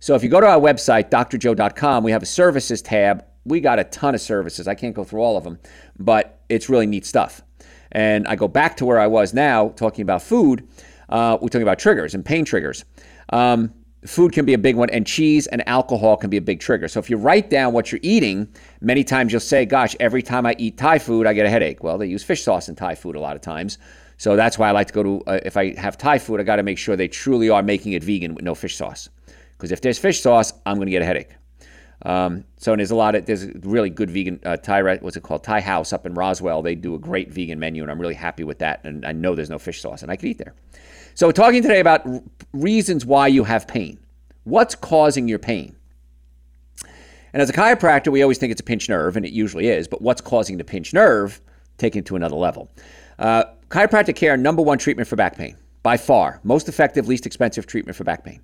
So 0.00 0.14
if 0.14 0.22
you 0.22 0.28
go 0.28 0.40
to 0.40 0.46
our 0.46 0.60
website, 0.60 1.10
drjoe.com, 1.10 2.04
we 2.04 2.12
have 2.12 2.22
a 2.22 2.26
services 2.26 2.80
tab. 2.80 3.24
We 3.48 3.60
got 3.60 3.78
a 3.78 3.84
ton 3.84 4.14
of 4.14 4.20
services. 4.20 4.68
I 4.68 4.74
can't 4.74 4.94
go 4.94 5.04
through 5.04 5.22
all 5.22 5.36
of 5.36 5.44
them, 5.44 5.58
but 5.98 6.40
it's 6.48 6.68
really 6.68 6.86
neat 6.86 7.06
stuff. 7.06 7.42
And 7.90 8.28
I 8.28 8.36
go 8.36 8.46
back 8.48 8.76
to 8.76 8.84
where 8.84 9.00
I 9.00 9.06
was 9.06 9.32
now 9.32 9.70
talking 9.70 10.02
about 10.02 10.22
food. 10.22 10.68
Uh, 11.08 11.38
we're 11.40 11.48
talking 11.48 11.62
about 11.62 11.78
triggers 11.78 12.14
and 12.14 12.24
pain 12.24 12.44
triggers. 12.44 12.84
Um, 13.30 13.72
food 14.04 14.32
can 14.32 14.44
be 14.44 14.52
a 14.52 14.58
big 14.58 14.76
one, 14.76 14.90
and 14.90 15.06
cheese 15.06 15.46
and 15.46 15.66
alcohol 15.66 16.16
can 16.16 16.28
be 16.28 16.36
a 16.36 16.42
big 16.42 16.60
trigger. 16.60 16.88
So 16.88 17.00
if 17.00 17.08
you 17.08 17.16
write 17.16 17.48
down 17.48 17.72
what 17.72 17.90
you're 17.90 18.00
eating, 18.02 18.48
many 18.80 19.02
times 19.02 19.32
you'll 19.32 19.40
say, 19.40 19.64
Gosh, 19.64 19.96
every 20.00 20.22
time 20.22 20.44
I 20.44 20.54
eat 20.58 20.76
Thai 20.76 20.98
food, 20.98 21.26
I 21.26 21.32
get 21.32 21.46
a 21.46 21.50
headache. 21.50 21.82
Well, 21.82 21.96
they 21.96 22.06
use 22.06 22.22
fish 22.22 22.42
sauce 22.42 22.68
in 22.68 22.74
Thai 22.74 22.94
food 22.94 23.16
a 23.16 23.20
lot 23.20 23.34
of 23.34 23.42
times. 23.42 23.78
So 24.18 24.36
that's 24.36 24.58
why 24.58 24.68
I 24.68 24.72
like 24.72 24.88
to 24.88 24.92
go 24.92 25.02
to, 25.02 25.22
uh, 25.26 25.40
if 25.44 25.56
I 25.56 25.74
have 25.78 25.96
Thai 25.96 26.18
food, 26.18 26.40
I 26.40 26.42
got 26.42 26.56
to 26.56 26.62
make 26.62 26.76
sure 26.76 26.96
they 26.96 27.08
truly 27.08 27.48
are 27.48 27.62
making 27.62 27.92
it 27.92 28.02
vegan 28.04 28.34
with 28.34 28.44
no 28.44 28.54
fish 28.54 28.76
sauce. 28.76 29.08
Because 29.56 29.72
if 29.72 29.80
there's 29.80 29.98
fish 29.98 30.20
sauce, 30.20 30.52
I'm 30.66 30.76
going 30.76 30.86
to 30.86 30.90
get 30.90 31.02
a 31.02 31.04
headache. 31.04 31.30
Um, 32.02 32.44
so 32.58 32.76
there's 32.76 32.92
a 32.92 32.96
lot 32.96 33.14
of 33.14 33.26
there's 33.26 33.46
really 33.64 33.90
good 33.90 34.10
vegan 34.10 34.38
uh, 34.44 34.56
Thai 34.56 34.98
what's 34.98 35.16
it 35.16 35.22
called 35.22 35.42
Thai 35.42 35.60
House 35.60 35.92
up 35.92 36.06
in 36.06 36.14
Roswell. 36.14 36.62
They 36.62 36.74
do 36.74 36.94
a 36.94 36.98
great 36.98 37.32
vegan 37.32 37.58
menu, 37.58 37.82
and 37.82 37.90
I'm 37.90 38.00
really 38.00 38.14
happy 38.14 38.44
with 38.44 38.58
that. 38.60 38.84
And 38.84 39.04
I 39.04 39.12
know 39.12 39.34
there's 39.34 39.50
no 39.50 39.58
fish 39.58 39.80
sauce, 39.80 40.02
and 40.02 40.10
I 40.10 40.16
could 40.16 40.28
eat 40.28 40.38
there. 40.38 40.54
So 41.14 41.32
talking 41.32 41.62
today 41.62 41.80
about 41.80 42.06
reasons 42.52 43.04
why 43.04 43.26
you 43.26 43.42
have 43.44 43.66
pain. 43.66 43.98
What's 44.44 44.74
causing 44.74 45.26
your 45.26 45.40
pain? 45.40 45.74
And 47.32 47.42
as 47.42 47.50
a 47.50 47.52
chiropractor, 47.52 48.10
we 48.10 48.22
always 48.22 48.38
think 48.38 48.52
it's 48.52 48.60
a 48.60 48.64
pinched 48.64 48.88
nerve, 48.88 49.16
and 49.16 49.26
it 49.26 49.32
usually 49.32 49.68
is. 49.68 49.88
But 49.88 50.00
what's 50.00 50.20
causing 50.20 50.56
the 50.56 50.64
pinched 50.64 50.94
nerve? 50.94 51.40
Taken 51.76 52.04
to 52.04 52.16
another 52.16 52.36
level. 52.36 52.70
Uh, 53.18 53.44
chiropractic 53.68 54.16
care, 54.16 54.36
number 54.36 54.62
one 54.62 54.78
treatment 54.78 55.08
for 55.08 55.16
back 55.16 55.36
pain 55.36 55.56
by 55.82 55.96
far, 55.96 56.40
most 56.42 56.68
effective, 56.68 57.08
least 57.08 57.26
expensive 57.26 57.66
treatment 57.66 57.96
for 57.96 58.04
back 58.04 58.24
pain. 58.24 58.40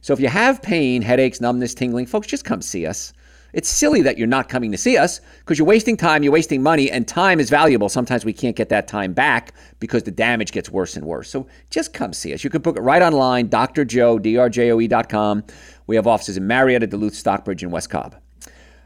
So 0.00 0.12
if 0.12 0.20
you 0.20 0.28
have 0.28 0.62
pain, 0.62 1.02
headaches, 1.02 1.40
numbness, 1.40 1.74
tingling, 1.74 2.06
folks, 2.06 2.26
just 2.26 2.44
come 2.44 2.62
see 2.62 2.86
us. 2.86 3.12
It's 3.52 3.68
silly 3.68 4.00
that 4.02 4.16
you're 4.16 4.26
not 4.26 4.48
coming 4.48 4.72
to 4.72 4.78
see 4.78 4.96
us 4.96 5.20
because 5.40 5.58
you're 5.58 5.66
wasting 5.66 5.96
time, 5.96 6.22
you're 6.22 6.32
wasting 6.32 6.62
money, 6.62 6.90
and 6.90 7.06
time 7.06 7.38
is 7.38 7.50
valuable. 7.50 7.90
Sometimes 7.90 8.24
we 8.24 8.32
can't 8.32 8.56
get 8.56 8.70
that 8.70 8.88
time 8.88 9.12
back 9.12 9.52
because 9.78 10.04
the 10.04 10.10
damage 10.10 10.52
gets 10.52 10.70
worse 10.70 10.96
and 10.96 11.04
worse. 11.04 11.28
So 11.28 11.46
just 11.68 11.92
come 11.92 12.14
see 12.14 12.32
us. 12.32 12.42
You 12.42 12.50
can 12.50 12.62
book 12.62 12.78
it 12.78 12.80
right 12.80 13.02
online, 13.02 13.48
Dr. 13.48 13.84
Joe, 13.84 14.18
drjoe.com. 14.18 15.44
We 15.86 15.96
have 15.96 16.06
offices 16.06 16.38
in 16.38 16.46
Marietta, 16.46 16.86
Duluth, 16.86 17.14
Stockbridge, 17.14 17.62
and 17.62 17.70
West 17.70 17.90
Cobb. 17.90 18.16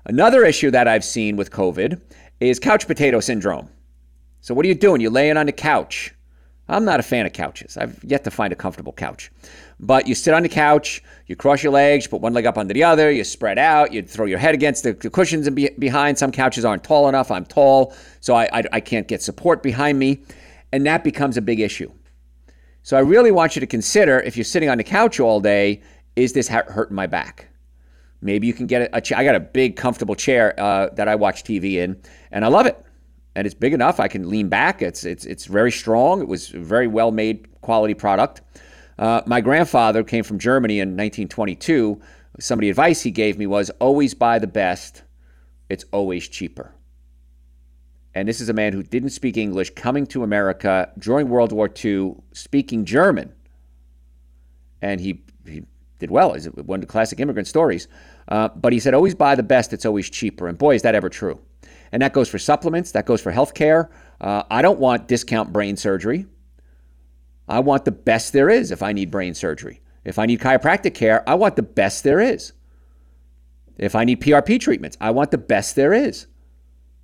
Another 0.04 0.44
issue 0.44 0.70
that 0.72 0.88
I've 0.88 1.04
seen 1.04 1.36
with 1.36 1.50
COVID 1.50 2.00
is 2.40 2.58
couch 2.58 2.86
potato 2.86 3.20
syndrome. 3.20 3.68
So 4.40 4.54
what 4.54 4.64
are 4.64 4.68
you 4.68 4.74
doing? 4.74 5.00
You're 5.00 5.10
laying 5.12 5.36
on 5.36 5.46
the 5.46 5.52
couch. 5.52 6.12
I'm 6.68 6.84
not 6.84 6.98
a 6.98 7.02
fan 7.04 7.26
of 7.26 7.32
couches. 7.32 7.76
I've 7.76 8.02
yet 8.02 8.24
to 8.24 8.30
find 8.30 8.52
a 8.52 8.56
comfortable 8.56 8.92
couch. 8.92 9.30
But 9.78 10.06
you 10.08 10.14
sit 10.14 10.32
on 10.32 10.42
the 10.42 10.48
couch, 10.48 11.02
you 11.26 11.36
cross 11.36 11.62
your 11.62 11.72
legs, 11.72 12.04
you 12.04 12.10
put 12.10 12.22
one 12.22 12.32
leg 12.32 12.46
up 12.46 12.56
under 12.56 12.72
the 12.72 12.82
other, 12.82 13.10
you 13.10 13.24
spread 13.24 13.58
out, 13.58 13.92
you 13.92 14.02
throw 14.02 14.24
your 14.24 14.38
head 14.38 14.54
against 14.54 14.84
the, 14.84 14.94
the 14.94 15.10
cushions 15.10 15.46
and 15.46 15.54
be, 15.54 15.68
behind. 15.78 16.16
Some 16.16 16.32
couches 16.32 16.64
aren't 16.64 16.82
tall 16.82 17.08
enough. 17.08 17.30
I'm 17.30 17.44
tall, 17.44 17.94
so 18.20 18.34
I, 18.34 18.48
I, 18.52 18.62
I 18.72 18.80
can't 18.80 19.06
get 19.06 19.22
support 19.22 19.62
behind 19.62 19.98
me. 19.98 20.22
And 20.72 20.86
that 20.86 21.04
becomes 21.04 21.36
a 21.36 21.42
big 21.42 21.60
issue. 21.60 21.92
So 22.82 22.96
I 22.96 23.00
really 23.00 23.32
want 23.32 23.54
you 23.54 23.60
to 23.60 23.66
consider 23.66 24.20
if 24.20 24.36
you're 24.36 24.44
sitting 24.44 24.68
on 24.68 24.78
the 24.78 24.84
couch 24.84 25.20
all 25.20 25.40
day, 25.40 25.82
is 26.14 26.32
this 26.32 26.48
hurting 26.48 26.96
my 26.96 27.06
back? 27.06 27.48
Maybe 28.22 28.46
you 28.46 28.54
can 28.54 28.66
get 28.66 28.82
a, 28.82 28.96
a 28.96 29.00
chair. 29.00 29.18
I 29.18 29.24
got 29.24 29.34
a 29.34 29.40
big, 29.40 29.76
comfortable 29.76 30.14
chair 30.14 30.58
uh, 30.58 30.88
that 30.94 31.06
I 31.06 31.14
watch 31.14 31.44
TV 31.44 31.74
in, 31.74 32.00
and 32.30 32.44
I 32.44 32.48
love 32.48 32.66
it. 32.66 32.82
And 33.34 33.46
it's 33.46 33.54
big 33.54 33.74
enough. 33.74 34.00
I 34.00 34.08
can 34.08 34.30
lean 34.30 34.48
back. 34.48 34.80
It's 34.80 35.04
it's 35.04 35.26
it's 35.26 35.44
very 35.44 35.70
strong. 35.70 36.22
It 36.22 36.28
was 36.28 36.54
a 36.54 36.58
very 36.58 36.86
well 36.86 37.10
made 37.10 37.60
quality 37.60 37.92
product. 37.92 38.40
Uh, 38.98 39.22
my 39.26 39.40
grandfather 39.40 40.02
came 40.02 40.24
from 40.24 40.38
Germany 40.38 40.80
in 40.80 40.90
1922. 40.90 42.00
Some 42.38 42.58
of 42.58 42.60
the 42.60 42.70
advice 42.70 43.02
he 43.02 43.10
gave 43.10 43.38
me 43.38 43.46
was 43.46 43.70
always 43.80 44.14
buy 44.14 44.38
the 44.38 44.46
best, 44.46 45.02
it's 45.68 45.84
always 45.92 46.28
cheaper. 46.28 46.72
And 48.14 48.26
this 48.26 48.40
is 48.40 48.48
a 48.48 48.54
man 48.54 48.72
who 48.72 48.82
didn't 48.82 49.10
speak 49.10 49.36
English, 49.36 49.70
coming 49.70 50.06
to 50.06 50.22
America 50.22 50.90
during 50.98 51.28
World 51.28 51.52
War 51.52 51.70
II, 51.84 52.14
speaking 52.32 52.86
German. 52.86 53.34
And 54.80 55.00
he, 55.00 55.22
he 55.46 55.64
did 55.98 56.10
well. 56.10 56.32
He's 56.32 56.46
one 56.46 56.78
of 56.78 56.80
the 56.80 56.90
classic 56.90 57.20
immigrant 57.20 57.46
stories. 57.46 57.88
Uh, 58.28 58.48
but 58.48 58.72
he 58.72 58.80
said, 58.80 58.94
always 58.94 59.14
buy 59.14 59.34
the 59.34 59.42
best, 59.42 59.72
it's 59.72 59.84
always 59.84 60.08
cheaper. 60.08 60.48
And 60.48 60.56
boy, 60.56 60.74
is 60.74 60.82
that 60.82 60.94
ever 60.94 61.10
true. 61.10 61.40
And 61.92 62.00
that 62.02 62.12
goes 62.12 62.28
for 62.28 62.38
supplements, 62.38 62.92
that 62.92 63.06
goes 63.06 63.20
for 63.20 63.32
healthcare. 63.32 63.90
Uh, 64.20 64.42
I 64.50 64.62
don't 64.62 64.78
want 64.78 65.08
discount 65.08 65.52
brain 65.52 65.76
surgery. 65.76 66.26
I 67.48 67.60
want 67.60 67.84
the 67.84 67.92
best 67.92 68.32
there 68.32 68.50
is 68.50 68.70
if 68.70 68.82
I 68.82 68.92
need 68.92 69.10
brain 69.10 69.34
surgery. 69.34 69.80
If 70.04 70.18
I 70.18 70.26
need 70.26 70.40
chiropractic 70.40 70.94
care, 70.94 71.28
I 71.28 71.34
want 71.34 71.56
the 71.56 71.62
best 71.62 72.04
there 72.04 72.20
is. 72.20 72.52
If 73.78 73.94
I 73.94 74.04
need 74.04 74.20
PRP 74.20 74.60
treatments, 74.60 74.96
I 75.00 75.10
want 75.10 75.30
the 75.30 75.38
best 75.38 75.76
there 75.76 75.92
is. 75.92 76.26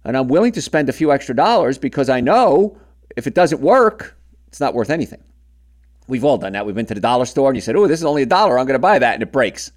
And 0.04 0.16
I'm 0.16 0.28
willing 0.28 0.52
to 0.52 0.62
spend 0.62 0.88
a 0.88 0.92
few 0.92 1.12
extra 1.12 1.34
dollars 1.34 1.78
because 1.78 2.08
I 2.08 2.20
know 2.20 2.78
if 3.16 3.26
it 3.26 3.34
doesn't 3.34 3.60
work, 3.60 4.16
it's 4.48 4.60
not 4.60 4.74
worth 4.74 4.90
anything. 4.90 5.22
We've 6.08 6.24
all 6.24 6.38
done 6.38 6.52
that. 6.52 6.66
We've 6.66 6.74
been 6.74 6.86
to 6.86 6.94
the 6.94 7.00
dollar 7.00 7.24
store 7.24 7.50
and 7.50 7.56
you 7.56 7.60
said, 7.60 7.76
oh, 7.76 7.86
this 7.86 8.00
is 8.00 8.04
only 8.04 8.22
a 8.22 8.26
dollar. 8.26 8.58
I'm 8.58 8.66
going 8.66 8.74
to 8.74 8.80
buy 8.80 8.98
that. 8.98 9.14
And 9.14 9.22
it 9.22 9.32
breaks. 9.32 9.70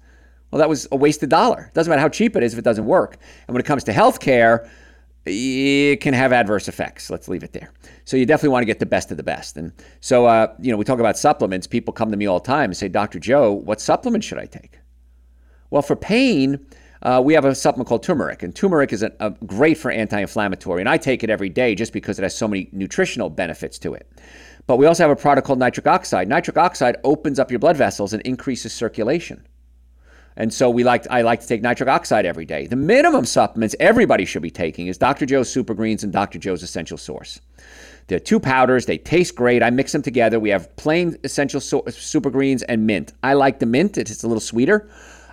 Well, 0.50 0.58
that 0.58 0.68
was 0.68 0.88
a 0.90 0.96
wasted 0.96 1.30
dollar. 1.30 1.66
It 1.68 1.74
doesn't 1.74 1.90
matter 1.90 2.00
how 2.00 2.08
cheap 2.08 2.36
it 2.36 2.42
is 2.42 2.52
if 2.52 2.58
it 2.58 2.64
doesn't 2.64 2.86
work. 2.86 3.18
And 3.46 3.54
when 3.54 3.60
it 3.60 3.66
comes 3.66 3.84
to 3.84 3.92
healthcare, 3.92 4.68
it 5.26 6.00
can 6.00 6.14
have 6.14 6.32
adverse 6.32 6.68
effects. 6.68 7.10
Let's 7.10 7.28
leave 7.28 7.42
it 7.42 7.52
there. 7.52 7.72
So 8.04 8.16
you 8.16 8.26
definitely 8.26 8.50
want 8.50 8.62
to 8.62 8.66
get 8.66 8.78
the 8.78 8.86
best 8.86 9.10
of 9.10 9.16
the 9.16 9.22
best. 9.22 9.56
And 9.56 9.72
so, 10.00 10.26
uh, 10.26 10.54
you 10.60 10.70
know, 10.70 10.76
we 10.76 10.84
talk 10.84 11.00
about 11.00 11.18
supplements. 11.18 11.66
People 11.66 11.92
come 11.92 12.10
to 12.10 12.16
me 12.16 12.26
all 12.26 12.38
the 12.38 12.46
time 12.46 12.70
and 12.70 12.76
say, 12.76 12.88
Dr. 12.88 13.18
Joe, 13.18 13.52
what 13.52 13.80
supplement 13.80 14.24
should 14.24 14.38
I 14.38 14.46
take? 14.46 14.78
Well, 15.70 15.82
for 15.82 15.96
pain, 15.96 16.64
uh, 17.02 17.20
we 17.24 17.34
have 17.34 17.44
a 17.44 17.54
supplement 17.54 17.88
called 17.88 18.02
turmeric, 18.02 18.42
and 18.42 18.54
turmeric 18.54 18.92
is 18.92 19.02
a, 19.02 19.12
a 19.20 19.30
great 19.30 19.76
for 19.76 19.90
anti-inflammatory, 19.90 20.80
and 20.80 20.88
I 20.88 20.96
take 20.96 21.22
it 21.22 21.30
every 21.30 21.48
day 21.48 21.74
just 21.74 21.92
because 21.92 22.18
it 22.18 22.22
has 22.22 22.36
so 22.36 22.48
many 22.48 22.68
nutritional 22.72 23.28
benefits 23.28 23.78
to 23.80 23.94
it. 23.94 24.10
But 24.66 24.76
we 24.78 24.86
also 24.86 25.04
have 25.04 25.10
a 25.10 25.16
product 25.16 25.46
called 25.46 25.58
nitric 25.58 25.86
oxide. 25.86 26.28
Nitric 26.28 26.56
oxide 26.56 26.96
opens 27.04 27.38
up 27.38 27.50
your 27.50 27.60
blood 27.60 27.76
vessels 27.76 28.12
and 28.12 28.22
increases 28.22 28.72
circulation. 28.72 29.46
And 30.36 30.52
so 30.52 30.68
we 30.68 30.84
like 30.84 31.06
I 31.10 31.22
like 31.22 31.40
to 31.40 31.46
take 31.46 31.62
nitric 31.62 31.88
oxide 31.88 32.26
every 32.26 32.44
day. 32.44 32.66
The 32.66 32.76
minimum 32.76 33.24
supplements 33.24 33.74
everybody 33.80 34.24
should 34.24 34.42
be 34.42 34.50
taking 34.50 34.86
is 34.86 34.98
Dr. 34.98 35.26
Joe's 35.26 35.50
Super 35.50 35.74
Greens 35.74 36.04
and 36.04 36.12
Dr. 36.12 36.38
Joe's 36.38 36.62
Essential 36.62 36.98
Source. 36.98 37.40
They're 38.08 38.20
two 38.20 38.38
powders. 38.38 38.86
They 38.86 38.98
taste 38.98 39.34
great. 39.34 39.62
I 39.62 39.70
mix 39.70 39.92
them 39.92 40.02
together. 40.02 40.38
We 40.38 40.50
have 40.50 40.74
plain 40.76 41.16
Essential 41.24 41.60
so- 41.60 41.84
Super 41.88 42.30
Greens 42.30 42.62
and 42.62 42.86
mint. 42.86 43.12
I 43.22 43.32
like 43.32 43.58
the 43.58 43.66
mint. 43.66 43.98
It's 43.98 44.22
a 44.22 44.28
little 44.28 44.40
sweeter. 44.40 44.88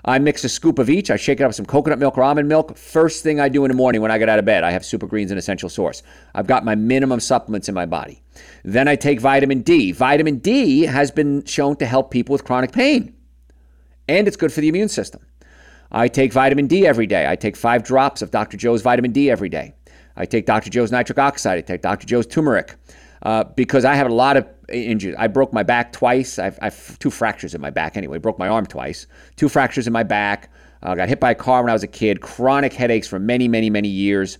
I 0.05 0.19
mix 0.19 0.43
a 0.43 0.49
scoop 0.49 0.79
of 0.79 0.89
each. 0.89 1.09
I 1.09 1.15
shake 1.15 1.39
it 1.39 1.43
up 1.43 1.49
with 1.49 1.55
some 1.55 1.65
coconut 1.65 1.97
milk 1.97 2.17
or 2.17 2.23
almond 2.23 2.49
milk. 2.49 2.77
First 2.77 3.23
thing 3.23 3.39
I 3.39 3.47
do 3.47 3.63
in 3.63 3.69
the 3.69 3.75
morning 3.75 4.01
when 4.01 4.11
I 4.11 4.17
get 4.17 4.27
out 4.27 4.37
of 4.37 4.43
bed, 4.43 4.63
I 4.65 4.71
have 4.71 4.83
Super 4.83 5.07
Greens 5.07 5.31
and 5.31 5.37
Essential 5.37 5.69
Source. 5.69 6.03
I've 6.35 6.47
got 6.47 6.65
my 6.65 6.75
minimum 6.75 7.21
supplements 7.21 7.69
in 7.69 7.75
my 7.75 7.85
body. 7.85 8.21
Then 8.65 8.89
I 8.89 8.97
take 8.97 9.21
vitamin 9.21 9.61
D. 9.61 9.93
Vitamin 9.93 10.39
D 10.39 10.81
has 10.81 11.09
been 11.09 11.45
shown 11.45 11.77
to 11.77 11.85
help 11.85 12.11
people 12.11 12.33
with 12.33 12.43
chronic 12.43 12.73
pain, 12.73 13.12
and 14.07 14.27
it's 14.27 14.37
good 14.37 14.51
for 14.51 14.61
the 14.61 14.67
immune 14.67 14.89
system. 14.89 15.21
I 15.91 16.07
take 16.07 16.33
vitamin 16.33 16.67
D 16.67 16.87
every 16.87 17.05
day. 17.05 17.29
I 17.29 17.35
take 17.35 17.55
five 17.55 17.83
drops 17.83 18.21
of 18.21 18.31
Dr. 18.31 18.57
Joe's 18.57 18.81
vitamin 18.81 19.11
D 19.11 19.29
every 19.29 19.49
day. 19.49 19.73
I 20.15 20.25
take 20.25 20.45
Dr. 20.45 20.69
Joe's 20.69 20.91
nitric 20.91 21.19
oxide. 21.19 21.57
I 21.57 21.61
take 21.61 21.81
Dr. 21.81 22.05
Joe's 22.07 22.25
turmeric 22.25 22.75
uh, 23.23 23.43
because 23.43 23.85
I 23.85 23.95
have 23.95 24.07
a 24.07 24.13
lot 24.13 24.37
of 24.37 24.47
injuries. 24.69 25.15
I 25.17 25.27
broke 25.27 25.53
my 25.53 25.63
back 25.63 25.91
twice. 25.91 26.39
I've, 26.39 26.99
two 26.99 27.09
fractures 27.09 27.55
in 27.55 27.61
my 27.61 27.69
back 27.69 27.97
anyway. 27.97 28.17
Broke 28.19 28.39
my 28.39 28.47
arm 28.47 28.65
twice. 28.65 29.07
Two 29.35 29.49
fractures 29.49 29.87
in 29.87 29.93
my 29.93 30.03
back. 30.03 30.51
Uh, 30.81 30.95
got 30.95 31.07
hit 31.07 31.19
by 31.19 31.31
a 31.31 31.35
car 31.35 31.61
when 31.61 31.69
I 31.69 31.73
was 31.73 31.83
a 31.83 31.87
kid. 31.87 32.21
Chronic 32.21 32.73
headaches 32.73 33.07
for 33.07 33.19
many, 33.19 33.47
many, 33.47 33.69
many 33.69 33.87
years. 33.87 34.37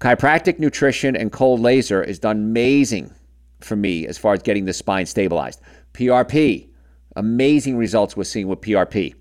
Chiropractic 0.00 0.58
nutrition 0.58 1.16
and 1.16 1.30
cold 1.32 1.60
laser 1.60 2.04
has 2.04 2.18
done 2.18 2.36
amazing 2.36 3.12
for 3.60 3.76
me 3.76 4.06
as 4.06 4.18
far 4.18 4.32
as 4.32 4.42
getting 4.42 4.64
the 4.64 4.72
spine 4.72 5.06
stabilized. 5.06 5.60
PRP, 5.94 6.68
amazing 7.16 7.76
results 7.76 8.16
we're 8.16 8.24
seeing 8.24 8.48
with 8.48 8.60
PRP. 8.60 9.14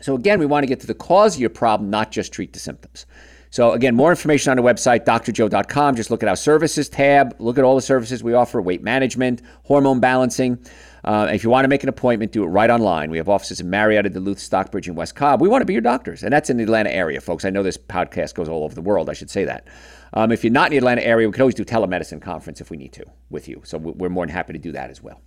So 0.00 0.14
again, 0.14 0.40
we 0.40 0.46
want 0.46 0.64
to 0.64 0.66
get 0.66 0.80
to 0.80 0.86
the 0.86 0.94
cause 0.94 1.36
of 1.36 1.40
your 1.40 1.50
problem, 1.50 1.90
not 1.90 2.10
just 2.10 2.32
treat 2.32 2.52
the 2.52 2.58
symptoms. 2.58 3.06
So, 3.52 3.72
again, 3.72 3.94
more 3.94 4.08
information 4.08 4.50
on 4.50 4.56
the 4.56 4.62
website, 4.62 5.04
drjoe.com. 5.04 5.94
Just 5.94 6.10
look 6.10 6.22
at 6.22 6.28
our 6.30 6.36
services 6.36 6.88
tab, 6.88 7.36
look 7.38 7.58
at 7.58 7.64
all 7.64 7.76
the 7.76 7.82
services 7.82 8.24
we 8.24 8.32
offer 8.32 8.62
weight 8.62 8.82
management, 8.82 9.42
hormone 9.64 10.00
balancing. 10.00 10.58
Uh, 11.04 11.28
if 11.30 11.44
you 11.44 11.50
want 11.50 11.64
to 11.64 11.68
make 11.68 11.82
an 11.82 11.90
appointment, 11.90 12.32
do 12.32 12.44
it 12.44 12.46
right 12.46 12.70
online. 12.70 13.10
We 13.10 13.18
have 13.18 13.28
offices 13.28 13.60
in 13.60 13.68
Marietta, 13.68 14.08
Duluth, 14.08 14.38
Stockbridge, 14.38 14.88
and 14.88 14.96
West 14.96 15.16
Cobb. 15.16 15.42
We 15.42 15.50
want 15.50 15.60
to 15.60 15.66
be 15.66 15.74
your 15.74 15.82
doctors, 15.82 16.22
and 16.22 16.32
that's 16.32 16.48
in 16.48 16.56
the 16.56 16.62
Atlanta 16.62 16.90
area, 16.90 17.20
folks. 17.20 17.44
I 17.44 17.50
know 17.50 17.62
this 17.62 17.76
podcast 17.76 18.34
goes 18.34 18.48
all 18.48 18.64
over 18.64 18.74
the 18.74 18.80
world. 18.80 19.10
I 19.10 19.12
should 19.12 19.28
say 19.28 19.44
that. 19.44 19.68
Um, 20.14 20.32
if 20.32 20.44
you're 20.44 20.50
not 20.50 20.68
in 20.68 20.70
the 20.70 20.78
Atlanta 20.78 21.04
area, 21.04 21.28
we 21.28 21.32
can 21.32 21.42
always 21.42 21.54
do 21.54 21.64
telemedicine 21.64 22.22
conference 22.22 22.62
if 22.62 22.70
we 22.70 22.78
need 22.78 22.94
to 22.94 23.04
with 23.28 23.48
you. 23.48 23.60
So 23.64 23.76
we're 23.76 24.08
more 24.08 24.24
than 24.24 24.34
happy 24.34 24.54
to 24.54 24.58
do 24.58 24.72
that 24.72 24.88
as 24.88 25.02
well. 25.02 25.20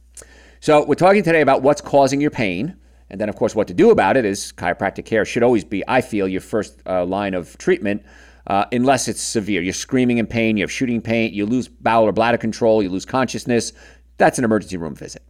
So 0.60 0.84
we're 0.86 0.96
talking 0.96 1.24
today 1.24 1.42
about 1.42 1.62
what's 1.62 1.82
causing 1.82 2.22
your 2.22 2.32
pain. 2.32 2.76
And 3.10 3.22
then, 3.22 3.30
of 3.30 3.36
course, 3.36 3.54
what 3.54 3.68
to 3.68 3.74
do 3.74 3.92
about 3.92 4.18
it 4.18 4.26
is 4.26 4.52
chiropractic 4.54 5.06
care 5.06 5.26
should 5.26 5.44
always 5.44 5.64
be, 5.64 5.84
I 5.88 6.02
feel, 6.02 6.28
your 6.28 6.42
first 6.42 6.82
uh, 6.88 7.06
line 7.06 7.34
of 7.34 7.58
treatment, 7.58 8.04
uh, 8.48 8.66
unless 8.72 9.08
it's 9.08 9.22
severe. 9.22 9.62
You're 9.62 9.74
screaming 9.74 10.18
in 10.18 10.26
pain, 10.26 10.58
you 10.58 10.64
have 10.64 10.72
shooting 10.72 11.02
pain, 11.02 11.34
you 11.34 11.46
lose 11.46 11.68
bowel 11.68 12.06
or 12.06 12.12
bladder 12.12 12.38
control, 12.38 12.82
you 12.82 12.90
lose 12.90 13.06
consciousness. 13.06 13.74
That's 14.18 14.40
an 14.40 14.46
emergency 14.46 14.78
room 14.78 14.96
visit. 14.96 15.24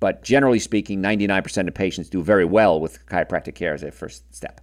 But 0.00 0.24
generally 0.24 0.58
speaking, 0.58 1.02
99% 1.02 1.68
of 1.68 1.74
patients 1.74 2.08
do 2.08 2.22
very 2.22 2.44
well 2.44 2.80
with 2.80 3.04
chiropractic 3.06 3.54
care 3.54 3.74
as 3.74 3.82
their 3.82 3.92
first 3.92 4.34
step. 4.34 4.60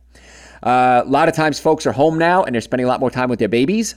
Uh, 0.63 1.03
a 1.05 1.09
lot 1.09 1.29
of 1.29 1.35
times, 1.35 1.59
folks 1.59 1.85
are 1.85 1.91
home 1.91 2.17
now 2.17 2.43
and 2.43 2.53
they're 2.53 2.61
spending 2.61 2.85
a 2.85 2.87
lot 2.87 2.99
more 2.99 3.11
time 3.11 3.29
with 3.29 3.39
their 3.39 3.47
babies. 3.47 3.95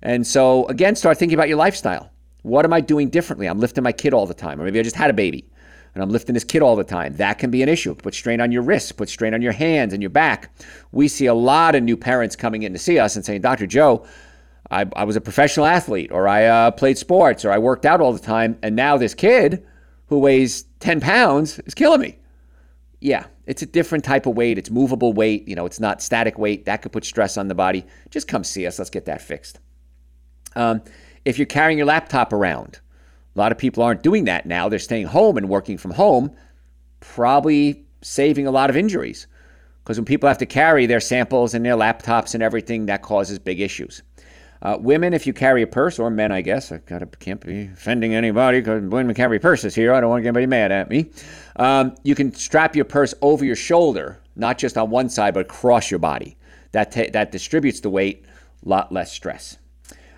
And 0.00 0.26
so, 0.26 0.66
again, 0.68 0.94
start 0.94 1.18
thinking 1.18 1.36
about 1.36 1.48
your 1.48 1.58
lifestyle. 1.58 2.10
What 2.42 2.64
am 2.64 2.72
I 2.72 2.80
doing 2.80 3.10
differently? 3.10 3.46
I'm 3.48 3.58
lifting 3.58 3.82
my 3.82 3.92
kid 3.92 4.14
all 4.14 4.24
the 4.24 4.34
time, 4.34 4.60
or 4.60 4.64
maybe 4.64 4.78
I 4.78 4.82
just 4.84 4.94
had 4.94 5.10
a 5.10 5.14
baby 5.14 5.50
and 5.96 6.02
I'm 6.02 6.10
lifting 6.10 6.34
this 6.34 6.44
kid 6.44 6.60
all 6.60 6.76
the 6.76 6.84
time. 6.84 7.16
That 7.16 7.38
can 7.38 7.50
be 7.50 7.62
an 7.62 7.70
issue. 7.70 7.94
Put 7.94 8.14
strain 8.14 8.42
on 8.42 8.52
your 8.52 8.60
wrists, 8.60 8.92
put 8.92 9.08
strain 9.08 9.32
on 9.32 9.40
your 9.40 9.52
hands 9.52 9.94
and 9.94 10.02
your 10.02 10.10
back. 10.10 10.54
We 10.92 11.08
see 11.08 11.24
a 11.24 11.32
lot 11.32 11.74
of 11.74 11.82
new 11.82 11.96
parents 11.96 12.36
coming 12.36 12.64
in 12.64 12.74
to 12.74 12.78
see 12.78 12.98
us 12.98 13.16
and 13.16 13.24
saying, 13.24 13.40
Dr. 13.40 13.66
Joe, 13.66 14.06
I, 14.70 14.84
I 14.94 15.04
was 15.04 15.16
a 15.16 15.22
professional 15.22 15.64
athlete, 15.64 16.12
or 16.12 16.28
I 16.28 16.44
uh, 16.44 16.70
played 16.72 16.98
sports, 16.98 17.46
or 17.46 17.50
I 17.50 17.56
worked 17.56 17.86
out 17.86 18.02
all 18.02 18.12
the 18.12 18.18
time, 18.18 18.58
and 18.62 18.76
now 18.76 18.98
this 18.98 19.14
kid 19.14 19.66
who 20.08 20.18
weighs 20.18 20.64
10 20.80 21.00
pounds 21.00 21.60
is 21.60 21.72
killing 21.72 22.02
me. 22.02 22.18
Yeah, 23.00 23.24
it's 23.46 23.62
a 23.62 23.66
different 23.66 24.04
type 24.04 24.26
of 24.26 24.36
weight. 24.36 24.58
It's 24.58 24.70
movable 24.70 25.14
weight. 25.14 25.48
You 25.48 25.54
know, 25.56 25.64
it's 25.64 25.80
not 25.80 26.02
static 26.02 26.38
weight. 26.38 26.66
That 26.66 26.82
could 26.82 26.92
put 26.92 27.06
stress 27.06 27.38
on 27.38 27.48
the 27.48 27.54
body. 27.54 27.86
Just 28.10 28.28
come 28.28 28.44
see 28.44 28.66
us. 28.66 28.78
Let's 28.78 28.90
get 28.90 29.06
that 29.06 29.22
fixed. 29.22 29.60
Um, 30.56 30.82
if 31.24 31.38
you're 31.38 31.46
carrying 31.46 31.78
your 31.78 31.86
laptop 31.86 32.34
around, 32.34 32.80
a 33.36 33.38
lot 33.38 33.52
of 33.52 33.58
people 33.58 33.82
aren't 33.82 34.02
doing 34.02 34.24
that 34.24 34.46
now. 34.46 34.68
They're 34.68 34.78
staying 34.78 35.06
home 35.06 35.36
and 35.36 35.48
working 35.48 35.76
from 35.76 35.90
home, 35.90 36.30
probably 37.00 37.84
saving 38.00 38.46
a 38.46 38.50
lot 38.50 38.70
of 38.70 38.76
injuries. 38.76 39.26
Because 39.82 39.98
when 39.98 40.06
people 40.06 40.26
have 40.26 40.38
to 40.38 40.46
carry 40.46 40.86
their 40.86 41.00
samples 41.00 41.52
and 41.52 41.64
their 41.64 41.76
laptops 41.76 42.34
and 42.34 42.42
everything, 42.42 42.86
that 42.86 43.02
causes 43.02 43.38
big 43.38 43.60
issues. 43.60 44.02
Uh, 44.62 44.78
women, 44.80 45.12
if 45.12 45.26
you 45.26 45.34
carry 45.34 45.60
a 45.60 45.66
purse, 45.66 45.98
or 45.98 46.08
men, 46.10 46.32
I 46.32 46.40
guess, 46.40 46.72
I 46.72 46.78
gotta, 46.78 47.04
can't 47.06 47.40
be 47.40 47.64
offending 47.66 48.14
anybody 48.14 48.60
because 48.60 48.82
women 48.82 49.14
carry 49.14 49.38
purses 49.38 49.74
here. 49.74 49.92
I 49.92 50.00
don't 50.00 50.08
want 50.08 50.20
to 50.20 50.22
get 50.22 50.28
anybody 50.28 50.46
mad 50.46 50.72
at 50.72 50.88
me. 50.88 51.10
Um, 51.56 51.94
you 52.04 52.14
can 52.14 52.34
strap 52.34 52.74
your 52.74 52.86
purse 52.86 53.12
over 53.20 53.44
your 53.44 53.54
shoulder, 53.54 54.18
not 54.34 54.56
just 54.56 54.78
on 54.78 54.88
one 54.88 55.10
side, 55.10 55.34
but 55.34 55.40
across 55.40 55.90
your 55.90 56.00
body. 56.00 56.38
That, 56.72 56.92
that 57.12 57.32
distributes 57.32 57.80
the 57.80 57.90
weight, 57.90 58.24
a 58.64 58.68
lot 58.68 58.90
less 58.90 59.12
stress. 59.12 59.58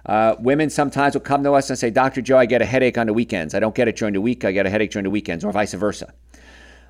Uh, 0.08 0.34
women 0.38 0.70
sometimes 0.70 1.14
will 1.14 1.20
come 1.20 1.44
to 1.44 1.52
us 1.52 1.68
and 1.68 1.78
say, 1.78 1.90
Dr. 1.90 2.22
Joe, 2.22 2.38
I 2.38 2.46
get 2.46 2.62
a 2.62 2.64
headache 2.64 2.96
on 2.96 3.06
the 3.06 3.12
weekends. 3.12 3.54
I 3.54 3.60
don't 3.60 3.74
get 3.74 3.88
it 3.88 3.96
during 3.96 4.14
the 4.14 4.22
week. 4.22 4.42
I 4.42 4.52
get 4.52 4.64
a 4.64 4.70
headache 4.70 4.90
during 4.90 5.04
the 5.04 5.10
weekends, 5.10 5.44
or 5.44 5.52
vice 5.52 5.74
versa. 5.74 6.12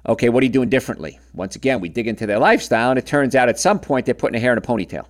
Okay, 0.09 0.29
what 0.29 0.41
are 0.43 0.47
you 0.47 0.53
doing 0.53 0.69
differently? 0.69 1.19
Once 1.35 1.57
again, 1.57 1.81
we 1.81 1.89
dig 1.89 2.07
into 2.07 2.27
their 2.27 2.39
lifestyle, 2.39 2.91
and 2.91 2.99
it 2.99 3.07
turns 3.07 3.35
out 3.35 3.49
at 3.49 3.59
some 3.59 3.81
point 3.81 4.07
they're 4.07 4.15
putting 4.15 4.37
a 4.37 4.41
hair 4.41 4.53
in 4.53 4.59
a 4.59 4.61
ponytail. 4.61 5.07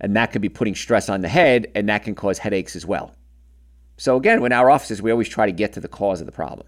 And 0.00 0.16
that 0.16 0.32
could 0.32 0.42
be 0.42 0.48
putting 0.48 0.74
stress 0.74 1.08
on 1.08 1.20
the 1.20 1.28
head, 1.28 1.70
and 1.76 1.88
that 1.88 2.02
can 2.02 2.16
cause 2.16 2.38
headaches 2.38 2.74
as 2.74 2.84
well. 2.84 3.14
So, 3.96 4.16
again, 4.16 4.44
in 4.44 4.50
our 4.50 4.68
offices, 4.68 5.00
we 5.00 5.12
always 5.12 5.28
try 5.28 5.46
to 5.46 5.52
get 5.52 5.72
to 5.74 5.80
the 5.80 5.86
cause 5.86 6.20
of 6.20 6.26
the 6.26 6.32
problem. 6.32 6.66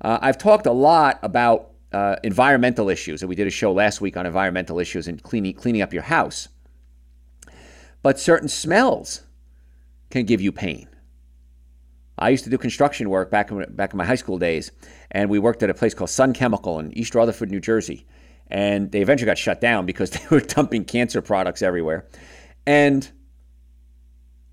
Uh, 0.00 0.18
I've 0.20 0.36
talked 0.36 0.66
a 0.66 0.72
lot 0.72 1.20
about 1.22 1.70
uh, 1.92 2.16
environmental 2.24 2.88
issues, 2.88 3.22
and 3.22 3.28
we 3.28 3.36
did 3.36 3.46
a 3.46 3.50
show 3.50 3.72
last 3.72 4.00
week 4.00 4.16
on 4.16 4.26
environmental 4.26 4.80
issues 4.80 5.06
and 5.06 5.22
cleaning, 5.22 5.54
cleaning 5.54 5.80
up 5.80 5.94
your 5.94 6.02
house. 6.02 6.48
But 8.02 8.18
certain 8.18 8.48
smells 8.48 9.22
can 10.14 10.26
give 10.26 10.40
you 10.40 10.52
pain. 10.52 10.88
I 12.16 12.28
used 12.28 12.44
to 12.44 12.50
do 12.50 12.56
construction 12.56 13.10
work 13.10 13.30
back 13.30 13.50
in, 13.50 13.64
back 13.74 13.92
in 13.92 13.96
my 13.96 14.04
high 14.04 14.14
school 14.14 14.38
days, 14.38 14.70
and 15.10 15.28
we 15.28 15.40
worked 15.40 15.62
at 15.64 15.70
a 15.70 15.74
place 15.74 15.94
called 15.94 16.10
Sun 16.10 16.34
Chemical 16.34 16.78
in 16.78 16.96
East 16.96 17.14
Rutherford, 17.14 17.50
New 17.50 17.60
Jersey. 17.60 18.06
And 18.48 18.92
they 18.92 19.00
eventually 19.00 19.26
got 19.26 19.38
shut 19.38 19.60
down 19.60 19.86
because 19.86 20.10
they 20.10 20.24
were 20.30 20.40
dumping 20.40 20.84
cancer 20.84 21.20
products 21.20 21.62
everywhere. 21.62 22.06
And 22.66 23.10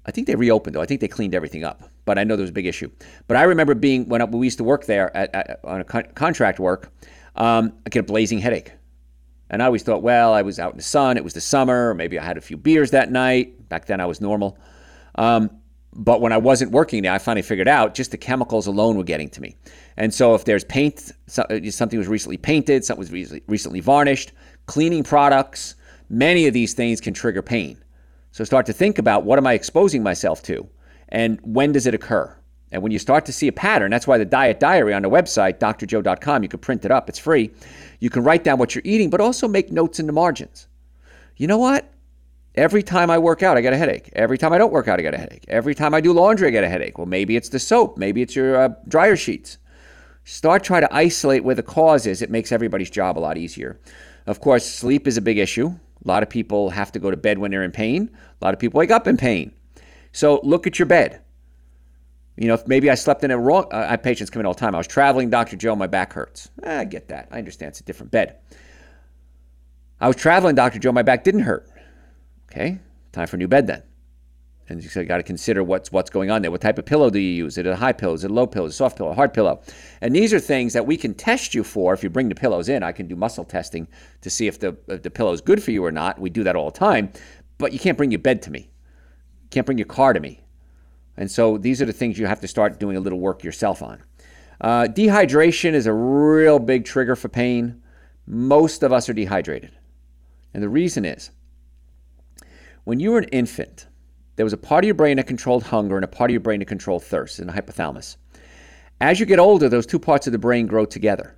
I 0.05 0.11
think 0.11 0.25
they 0.25 0.35
reopened, 0.35 0.75
though. 0.75 0.81
I 0.81 0.87
think 0.87 0.99
they 0.99 1.07
cleaned 1.07 1.35
everything 1.35 1.63
up, 1.63 1.83
but 2.05 2.17
I 2.17 2.23
know 2.23 2.35
there 2.35 2.43
was 2.43 2.49
a 2.49 2.53
big 2.53 2.65
issue. 2.65 2.89
But 3.27 3.37
I 3.37 3.43
remember 3.43 3.75
being, 3.75 4.09
when 4.09 4.31
we 4.31 4.47
used 4.47 4.57
to 4.57 4.63
work 4.63 4.85
there 4.85 5.15
at, 5.15 5.33
at, 5.35 5.59
on 5.63 5.81
a 5.81 5.83
con- 5.83 6.11
contract 6.15 6.59
work, 6.59 6.91
um, 7.35 7.73
I 7.85 7.89
get 7.89 7.99
a 7.99 8.03
blazing 8.03 8.39
headache. 8.39 8.71
And 9.51 9.61
I 9.61 9.67
always 9.67 9.83
thought, 9.83 10.01
well, 10.01 10.33
I 10.33 10.41
was 10.41 10.59
out 10.59 10.71
in 10.71 10.77
the 10.77 10.83
sun, 10.83 11.17
it 11.17 11.23
was 11.23 11.33
the 11.33 11.41
summer, 11.41 11.93
maybe 11.93 12.17
I 12.17 12.23
had 12.23 12.37
a 12.37 12.41
few 12.41 12.57
beers 12.57 12.91
that 12.91 13.11
night. 13.11 13.69
Back 13.69 13.85
then 13.85 14.01
I 14.01 14.07
was 14.07 14.21
normal. 14.21 14.57
Um, 15.21 15.51
but 15.93 16.19
when 16.19 16.31
I 16.31 16.37
wasn't 16.37 16.71
working 16.71 17.03
there, 17.03 17.11
I 17.11 17.19
finally 17.19 17.43
figured 17.43 17.67
out 17.67 17.93
just 17.93 18.09
the 18.09 18.17
chemicals 18.17 18.65
alone 18.65 18.97
were 18.97 19.03
getting 19.03 19.29
to 19.29 19.41
me. 19.41 19.55
And 19.97 20.11
so 20.11 20.33
if 20.33 20.45
there's 20.45 20.63
paint, 20.63 21.11
uh, 21.37 21.59
something 21.69 21.99
was 21.99 22.07
recently 22.07 22.37
painted, 22.37 22.83
something 22.83 23.01
was 23.01 23.39
recently 23.47 23.81
varnished, 23.81 24.31
cleaning 24.65 25.03
products, 25.03 25.75
many 26.09 26.47
of 26.47 26.55
these 26.55 26.73
things 26.73 26.99
can 26.99 27.13
trigger 27.13 27.43
pain. 27.43 27.77
So 28.31 28.43
start 28.43 28.65
to 28.65 28.73
think 28.73 28.97
about 28.97 29.23
what 29.23 29.37
am 29.37 29.45
I 29.45 29.53
exposing 29.53 30.01
myself 30.01 30.41
to 30.43 30.67
and 31.09 31.39
when 31.43 31.71
does 31.71 31.85
it 31.85 31.93
occur? 31.93 32.35
And 32.71 32.81
when 32.81 32.91
you 32.91 32.99
start 32.99 33.25
to 33.25 33.33
see 33.33 33.47
a 33.47 33.51
pattern, 33.51 33.91
that's 33.91 34.07
why 34.07 34.17
the 34.17 34.25
diet 34.25 34.59
diary 34.59 34.93
on 34.93 35.03
the 35.03 35.09
website, 35.09 35.59
drjoe.com, 35.59 36.41
you 36.41 36.49
can 36.49 36.59
print 36.59 36.83
it 36.83 36.89
up, 36.89 37.09
it's 37.09 37.19
free. 37.19 37.51
You 37.99 38.09
can 38.09 38.23
write 38.23 38.43
down 38.43 38.57
what 38.57 38.73
you're 38.73 38.81
eating, 38.85 39.11
but 39.11 39.21
also 39.21 39.47
make 39.47 39.71
notes 39.71 39.99
in 39.99 40.07
the 40.07 40.13
margins. 40.13 40.67
You 41.35 41.45
know 41.45 41.59
what? 41.59 41.91
Every 42.55 42.84
time 42.84 43.10
I 43.10 43.17
work 43.17 43.43
out, 43.43 43.55
I 43.55 43.62
get 43.62 43.72
a 43.72 43.77
headache. 43.77 44.10
Every 44.13 44.38
time 44.38 44.51
I 44.51 44.58
don't 44.58 44.74
work 44.74 44.88
out, 44.88 45.00
I 45.00 45.03
get 45.03 45.13
a 45.13 45.17
headache. 45.17 45.46
Every 45.48 45.74
time 45.74 45.93
I 45.93 46.01
do 46.01 46.12
laundry, 46.12 46.50
I 46.50 46.51
get 46.51 46.65
a 46.65 46.70
headache. 46.70 46.98
Well, 46.98 47.08
maybe 47.08 47.38
it's 47.38 47.50
the 47.50 47.60
soap. 47.60 47.98
Maybe 47.98 48.22
it's 48.22 48.36
your 48.36 48.58
uh, 48.58 48.70
dryer 48.88 49.15
sheets. 49.15 49.58
Start 50.25 50.63
trying 50.63 50.81
to 50.81 50.93
isolate 50.93 51.43
where 51.43 51.55
the 51.55 51.63
cause 51.63 52.05
is. 52.05 52.22
It 52.22 52.29
makes 52.29 52.51
everybody's 52.51 52.89
job 52.89 53.17
a 53.17 53.22
lot 53.22 53.38
easier. 53.38 53.79
Of 54.27 54.41
course, 54.41 54.70
sleep 54.70 55.08
is 55.08 55.17
a 55.17 55.22
big 55.22 55.38
issue. 55.38 55.67
A 55.67 56.08
lot 56.08 56.24
of 56.24 56.29
people 56.29 56.70
have 56.72 56.91
to 56.91 57.00
go 57.00 57.10
to 57.10 57.17
bed 57.17 57.38
when 57.38 57.51
they're 57.51 57.63
in 57.63 57.72
pain. 57.72 58.10
A 58.41 58.46
lot 58.46 58.53
of 58.53 58.60
people 58.60 58.77
wake 58.77 58.91
up 58.91 59.08
in 59.08 59.17
pain. 59.17 59.53
So 60.12 60.41
look 60.43 60.67
at 60.67 60.77
your 60.77 60.88
bed. 60.88 61.22
You 62.38 62.48
know, 62.48 62.55
if 62.55 62.67
maybe 62.67 62.89
I 62.89 62.96
slept 62.96 63.24
in 63.24 63.31
a 63.31 63.38
wrong, 63.38 63.67
uh, 63.72 63.96
patients 63.98 64.29
come 64.29 64.41
in 64.41 64.46
all 64.46 64.53
the 64.53 64.60
time. 64.60 64.75
I 64.75 64.77
was 64.77 64.88
traveling, 64.88 65.29
Dr. 65.29 65.55
Joe, 65.55 65.75
my 65.75 65.88
back 65.88 66.13
hurts. 66.13 66.50
Eh, 66.63 66.79
I 66.79 66.86
get 66.86 67.08
that. 67.10 67.29
I 67.31 67.38
understand 67.38 67.70
it's 67.70 67.79
a 67.79 67.84
different 67.84 68.12
bed. 68.12 68.38
I 70.00 70.08
was 70.08 70.15
traveling, 70.15 70.55
Dr. 70.55 70.79
Joe, 70.79 70.91
my 70.91 71.03
back 71.03 71.24
didn't 71.24 71.41
hurt. 71.41 71.70
Okay, 72.51 72.79
time 73.13 73.27
for 73.27 73.38
a 73.38 73.39
new 73.39 73.48
bed 73.48 73.67
then. 73.67 73.81
And 74.67 74.84
you 74.84 75.03
got 75.05 75.17
to 75.17 75.24
consider 75.24 75.63
what's 75.63 75.91
what's 75.91 76.10
going 76.10 76.31
on 76.31 76.41
there. 76.41 76.51
What 76.51 76.62
type 76.62 76.77
of 76.77 76.86
pillow 76.86 77.10
do 77.10 77.20
you 77.20 77.34
use? 77.34 77.53
Is 77.53 77.60
it 77.60 77.65
a 77.65 77.75
high 77.75 77.93
pillow? 77.93 78.13
Is 78.13 78.24
it 78.24 78.31
a 78.31 78.34
low 78.34 78.48
pillow? 78.48 78.67
Is 78.67 78.74
it 78.74 78.75
a 78.75 78.77
soft 78.77 78.98
pillow? 78.98 79.12
A 79.12 79.13
hard 79.13 79.34
pillow? 79.34 79.62
And 80.01 80.15
these 80.15 80.34
are 80.34 80.39
things 80.39 80.74
that 80.74 80.86
we 80.86 80.96
can 80.96 81.13
test 81.13 81.53
you 81.53 81.63
for. 81.63 81.93
If 81.93 82.03
you 82.03 82.10
bring 82.10 82.29
the 82.29 82.36
pillows 82.36 82.70
in, 82.70 82.84
I 82.84 82.91
can 82.91 83.08
do 83.08 83.15
muscle 83.15 83.43
testing 83.43 83.88
to 84.22 84.29
see 84.29 84.48
if 84.48 84.60
the 84.60 84.77
if 84.88 85.01
the 85.01 85.10
pillow 85.10 85.34
is 85.34 85.41
good 85.41 85.63
for 85.63 85.72
you 85.72 85.84
or 85.84 85.91
not. 85.91 86.20
We 86.20 86.29
do 86.29 86.43
that 86.43 86.55
all 86.55 86.72
the 86.72 86.77
time. 86.77 87.12
But 87.58 87.74
you 87.74 87.79
can't 87.79 87.98
bring 87.98 88.12
your 88.12 88.20
bed 88.20 88.41
to 88.43 88.51
me. 88.51 88.60
You 88.60 89.50
can't 89.50 89.65
bring 89.65 89.77
your 89.77 89.88
car 89.88 90.13
to 90.13 90.20
me. 90.20 90.41
And 91.17 91.29
so 91.29 91.58
these 91.58 91.81
are 91.81 91.86
the 91.86 91.93
things 91.93 92.17
you 92.17 92.25
have 92.25 92.41
to 92.41 92.48
start 92.48 92.79
doing 92.79 92.98
a 92.98 93.01
little 93.01 93.20
work 93.20 93.43
yourself 93.43 93.81
on. 93.81 94.03
Uh, 94.60 94.84
dehydration 94.84 95.74
is 95.74 95.86
a 95.86 95.93
real 95.93 96.60
big 96.60 96.86
trigger 96.86 97.15
for 97.15 97.29
pain. 97.29 97.81
Most 98.25 98.84
of 98.84 98.93
us 98.93 99.10
are 99.10 99.13
dehydrated. 99.13 99.72
And 100.53 100.63
the 100.63 100.70
reason 100.70 101.05
is 101.05 101.31
when 102.83 103.00
you 103.00 103.11
were 103.11 103.19
an 103.19 103.25
infant, 103.25 103.88
there 104.35 104.45
was 104.45 104.53
a 104.53 104.57
part 104.57 104.83
of 104.83 104.88
your 104.88 104.95
brain 104.95 105.17
that 105.17 105.27
controlled 105.27 105.63
hunger 105.63 105.95
and 105.95 106.05
a 106.05 106.07
part 106.07 106.31
of 106.31 106.33
your 106.33 106.41
brain 106.41 106.59
that 106.59 106.67
controlled 106.67 107.03
thirst 107.03 107.39
in 107.39 107.47
the 107.47 107.53
hypothalamus. 107.53 108.17
As 109.00 109.19
you 109.19 109.25
get 109.25 109.39
older, 109.39 109.69
those 109.69 109.85
two 109.85 110.00
parts 110.00 110.27
of 110.27 110.33
the 110.33 110.39
brain 110.39 110.67
grow 110.67 110.85
together. 110.85 111.35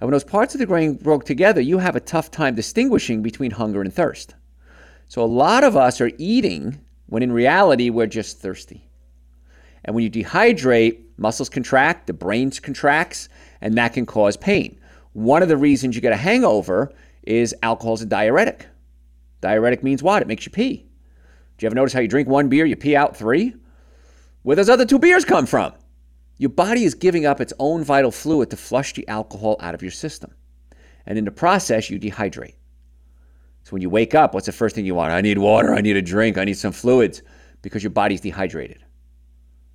And 0.00 0.06
when 0.06 0.12
those 0.12 0.24
parts 0.24 0.54
of 0.54 0.60
the 0.60 0.66
brain 0.66 0.96
grow 0.96 1.20
together, 1.20 1.60
you 1.60 1.78
have 1.78 1.96
a 1.96 2.00
tough 2.00 2.30
time 2.30 2.54
distinguishing 2.54 3.22
between 3.22 3.50
hunger 3.50 3.80
and 3.80 3.92
thirst. 3.92 4.34
So 5.08 5.22
a 5.22 5.26
lot 5.26 5.64
of 5.64 5.76
us 5.76 6.00
are 6.00 6.10
eating 6.18 6.80
when 7.06 7.22
in 7.22 7.32
reality 7.32 7.90
we're 7.90 8.06
just 8.06 8.38
thirsty. 8.38 8.88
And 9.84 9.94
when 9.94 10.04
you 10.04 10.10
dehydrate, 10.10 11.00
muscles 11.16 11.48
contract, 11.48 12.06
the 12.06 12.12
brain 12.12 12.50
contracts, 12.50 13.28
and 13.60 13.74
that 13.74 13.94
can 13.94 14.06
cause 14.06 14.36
pain. 14.36 14.78
One 15.14 15.42
of 15.42 15.48
the 15.48 15.56
reasons 15.56 15.96
you 15.96 16.02
get 16.02 16.12
a 16.12 16.16
hangover 16.16 16.92
is 17.22 17.54
alcohol 17.62 17.94
is 17.94 18.02
a 18.02 18.06
diuretic. 18.06 18.66
Diuretic 19.40 19.82
means 19.82 20.02
what? 20.02 20.22
It 20.22 20.28
makes 20.28 20.46
you 20.46 20.52
pee. 20.52 20.88
Do 21.56 21.64
you 21.64 21.66
ever 21.66 21.74
notice 21.74 21.92
how 21.92 22.00
you 22.00 22.08
drink 22.08 22.28
one 22.28 22.48
beer, 22.48 22.66
you 22.66 22.76
pee 22.76 22.96
out 22.96 23.16
three? 23.16 23.54
Where 24.42 24.56
those 24.56 24.68
other 24.68 24.86
two 24.86 24.98
beers 24.98 25.24
come 25.24 25.46
from? 25.46 25.72
Your 26.38 26.50
body 26.50 26.84
is 26.84 26.94
giving 26.94 27.26
up 27.26 27.40
its 27.40 27.52
own 27.58 27.82
vital 27.82 28.12
fluid 28.12 28.50
to 28.50 28.56
flush 28.56 28.94
the 28.94 29.06
alcohol 29.08 29.56
out 29.60 29.74
of 29.74 29.82
your 29.82 29.90
system. 29.90 30.32
And 31.06 31.18
in 31.18 31.24
the 31.24 31.30
process, 31.30 31.90
you 31.90 31.98
dehydrate. 31.98 32.54
So 33.64 33.70
when 33.70 33.82
you 33.82 33.90
wake 33.90 34.14
up, 34.14 34.34
what's 34.34 34.46
the 34.46 34.52
first 34.52 34.74
thing 34.74 34.86
you 34.86 34.94
want? 34.94 35.12
I 35.12 35.20
need 35.20 35.38
water, 35.38 35.74
I 35.74 35.80
need 35.80 35.96
a 35.96 36.02
drink, 36.02 36.38
I 36.38 36.44
need 36.44 36.56
some 36.56 36.72
fluids 36.72 37.22
because 37.60 37.82
your 37.82 37.90
body's 37.90 38.20
dehydrated. 38.20 38.84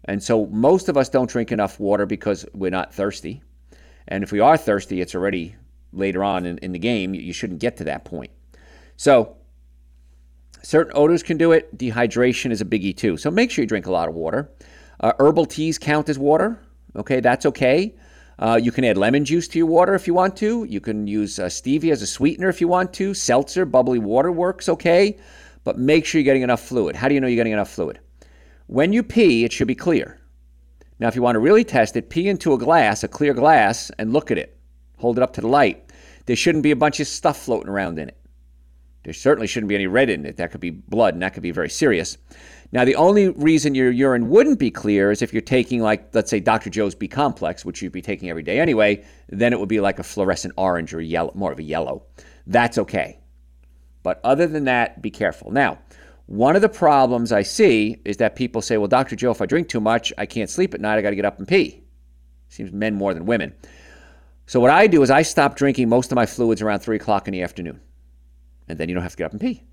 And 0.05 0.21
so 0.21 0.47
most 0.47 0.89
of 0.89 0.97
us 0.97 1.09
don't 1.09 1.29
drink 1.29 1.51
enough 1.51 1.79
water 1.79 2.05
because 2.05 2.45
we're 2.53 2.71
not 2.71 2.93
thirsty. 2.93 3.41
And 4.07 4.23
if 4.23 4.31
we 4.31 4.39
are 4.39 4.57
thirsty, 4.57 5.01
it's 5.01 5.15
already 5.15 5.55
later 5.91 6.23
on 6.23 6.45
in, 6.45 6.57
in 6.59 6.71
the 6.71 6.79
game. 6.79 7.13
You 7.13 7.33
shouldn't 7.33 7.59
get 7.59 7.77
to 7.77 7.83
that 7.85 8.03
point. 8.03 8.31
So 8.97 9.37
certain 10.63 10.93
odors 10.95 11.21
can 11.21 11.37
do 11.37 11.51
it. 11.51 11.77
Dehydration 11.77 12.51
is 12.51 12.61
a 12.61 12.65
biggie 12.65 12.95
too. 12.95 13.17
So 13.17 13.29
make 13.29 13.51
sure 13.51 13.63
you 13.63 13.67
drink 13.67 13.85
a 13.85 13.91
lot 13.91 14.09
of 14.09 14.15
water. 14.15 14.49
Uh, 14.99 15.13
herbal 15.19 15.45
teas 15.45 15.77
count 15.77 16.09
as 16.09 16.17
water. 16.17 16.59
Okay, 16.95 17.19
that's 17.19 17.45
okay. 17.45 17.95
Uh, 18.39 18.59
you 18.61 18.71
can 18.71 18.83
add 18.83 18.97
lemon 18.97 19.25
juice 19.25 19.47
to 19.49 19.59
your 19.59 19.67
water 19.67 19.93
if 19.93 20.07
you 20.07 20.13
want 20.13 20.35
to. 20.37 20.63
You 20.63 20.79
can 20.79 21.05
use 21.05 21.37
uh, 21.37 21.45
stevia 21.45 21.91
as 21.91 22.01
a 22.01 22.07
sweetener 22.07 22.49
if 22.49 22.61
you 22.61 22.67
want 22.67 22.93
to. 22.93 23.13
Seltzer, 23.13 23.65
bubbly 23.65 23.99
water 23.99 24.31
works 24.31 24.67
okay. 24.69 25.17
But 25.63 25.77
make 25.77 26.05
sure 26.05 26.19
you're 26.19 26.25
getting 26.25 26.41
enough 26.41 26.61
fluid. 26.61 26.95
How 26.95 27.07
do 27.07 27.13
you 27.13 27.21
know 27.21 27.27
you're 27.27 27.37
getting 27.37 27.53
enough 27.53 27.69
fluid? 27.69 27.99
When 28.67 28.91
you 28.91 29.03
pee, 29.03 29.43
it 29.43 29.53
should 29.53 29.67
be 29.67 29.75
clear. 29.75 30.19
Now, 30.99 31.07
if 31.07 31.15
you 31.15 31.21
want 31.21 31.35
to 31.35 31.39
really 31.39 31.63
test 31.63 31.95
it, 31.95 32.09
pee 32.09 32.27
into 32.27 32.53
a 32.53 32.57
glass, 32.57 33.03
a 33.03 33.07
clear 33.07 33.33
glass, 33.33 33.91
and 33.97 34.13
look 34.13 34.31
at 34.31 34.37
it. 34.37 34.57
Hold 34.97 35.17
it 35.17 35.23
up 35.23 35.33
to 35.33 35.41
the 35.41 35.47
light. 35.47 35.91
There 36.25 36.35
shouldn't 36.35 36.63
be 36.63 36.71
a 36.71 36.75
bunch 36.75 36.99
of 36.99 37.07
stuff 37.07 37.37
floating 37.37 37.69
around 37.69 37.99
in 37.99 38.09
it. 38.09 38.17
There 39.03 39.13
certainly 39.13 39.47
shouldn't 39.47 39.69
be 39.69 39.75
any 39.75 39.87
red 39.87 40.09
in 40.09 40.25
it. 40.25 40.37
That 40.37 40.51
could 40.51 40.61
be 40.61 40.69
blood, 40.69 41.13
and 41.13 41.21
that 41.23 41.33
could 41.33 41.43
be 41.43 41.51
very 41.51 41.69
serious. 41.69 42.17
Now, 42.71 42.85
the 42.85 42.95
only 42.95 43.29
reason 43.29 43.75
your 43.75 43.91
urine 43.91 44.29
wouldn't 44.29 44.59
be 44.59 44.71
clear 44.71 45.11
is 45.11 45.21
if 45.21 45.33
you're 45.33 45.41
taking, 45.41 45.81
like, 45.81 46.09
let's 46.13 46.29
say, 46.29 46.39
Dr. 46.39 46.69
Joe's 46.69 46.95
B 46.95 47.07
complex, 47.07 47.63
which 47.65 47.81
you'd 47.81 47.91
be 47.91 48.01
taking 48.01 48.29
every 48.29 48.43
day 48.43 48.59
anyway, 48.59 49.05
then 49.29 49.53
it 49.53 49.59
would 49.59 49.69
be 49.69 49.79
like 49.79 49.99
a 49.99 50.03
fluorescent 50.03 50.53
orange 50.57 50.93
or 50.93 51.01
yellow, 51.01 51.31
more 51.35 51.51
of 51.51 51.59
a 51.59 51.63
yellow. 51.63 52.03
That's 52.47 52.77
okay. 52.77 53.19
But 54.01 54.19
other 54.23 54.47
than 54.47 54.65
that, 54.65 55.01
be 55.01 55.11
careful. 55.11 55.51
Now, 55.51 55.79
one 56.25 56.55
of 56.55 56.61
the 56.61 56.69
problems 56.69 57.31
I 57.31 57.41
see 57.43 57.97
is 58.05 58.17
that 58.17 58.35
people 58.35 58.61
say, 58.61 58.77
well, 58.77 58.87
Dr. 58.87 59.15
Joe, 59.15 59.31
if 59.31 59.41
I 59.41 59.45
drink 59.45 59.67
too 59.67 59.81
much, 59.81 60.13
I 60.17 60.25
can't 60.25 60.49
sleep 60.49 60.73
at 60.73 60.81
night. 60.81 60.97
I 60.97 61.01
got 61.01 61.09
to 61.09 61.15
get 61.15 61.25
up 61.25 61.37
and 61.37 61.47
pee. 61.47 61.83
Seems 62.47 62.71
men 62.71 62.95
more 62.95 63.13
than 63.13 63.25
women. 63.25 63.53
So 64.45 64.59
what 64.59 64.71
I 64.71 64.87
do 64.87 65.03
is 65.03 65.11
I 65.11 65.21
stop 65.21 65.55
drinking 65.55 65.89
most 65.89 66.11
of 66.11 66.15
my 66.15 66.25
fluids 66.25 66.61
around 66.61 66.79
3 66.79 66.95
o'clock 66.95 67.27
in 67.27 67.33
the 67.33 67.43
afternoon. 67.43 67.81
And 68.67 68.77
then 68.77 68.89
you 68.89 68.95
don't 68.95 69.03
have 69.03 69.11
to 69.11 69.17
get 69.17 69.25
up 69.25 69.31
and 69.31 69.41
pee. 69.41 69.63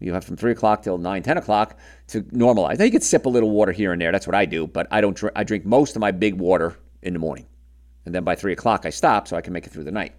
You 0.00 0.12
have 0.14 0.24
from 0.24 0.36
3 0.36 0.52
o'clock 0.52 0.82
till 0.82 0.98
9, 0.98 1.22
10 1.22 1.38
o'clock 1.38 1.78
to 2.08 2.22
normalize. 2.22 2.78
Now 2.78 2.84
you 2.84 2.90
can 2.90 3.00
sip 3.00 3.26
a 3.26 3.28
little 3.28 3.50
water 3.50 3.72
here 3.72 3.92
and 3.92 4.02
there. 4.02 4.10
That's 4.10 4.26
what 4.26 4.34
I 4.34 4.44
do. 4.44 4.66
But 4.66 4.88
I 4.90 5.00
don't. 5.00 5.16
Dr- 5.16 5.32
I 5.36 5.44
drink 5.44 5.64
most 5.64 5.94
of 5.96 6.00
my 6.00 6.10
big 6.10 6.34
water 6.34 6.76
in 7.02 7.12
the 7.12 7.18
morning. 7.18 7.46
And 8.04 8.14
then 8.14 8.24
by 8.24 8.34
3 8.34 8.52
o'clock 8.52 8.84
I 8.84 8.90
stop 8.90 9.28
so 9.28 9.36
I 9.36 9.40
can 9.40 9.52
make 9.52 9.66
it 9.66 9.70
through 9.72 9.84
the 9.84 9.92
night. 9.92 10.14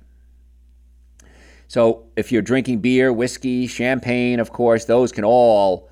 So 1.68 2.06
if 2.16 2.32
you're 2.32 2.42
drinking 2.42 2.80
beer, 2.80 3.12
whiskey, 3.12 3.68
champagne, 3.68 4.40
of 4.40 4.52
course, 4.52 4.86
those 4.86 5.12
can 5.12 5.26
all 5.26 5.90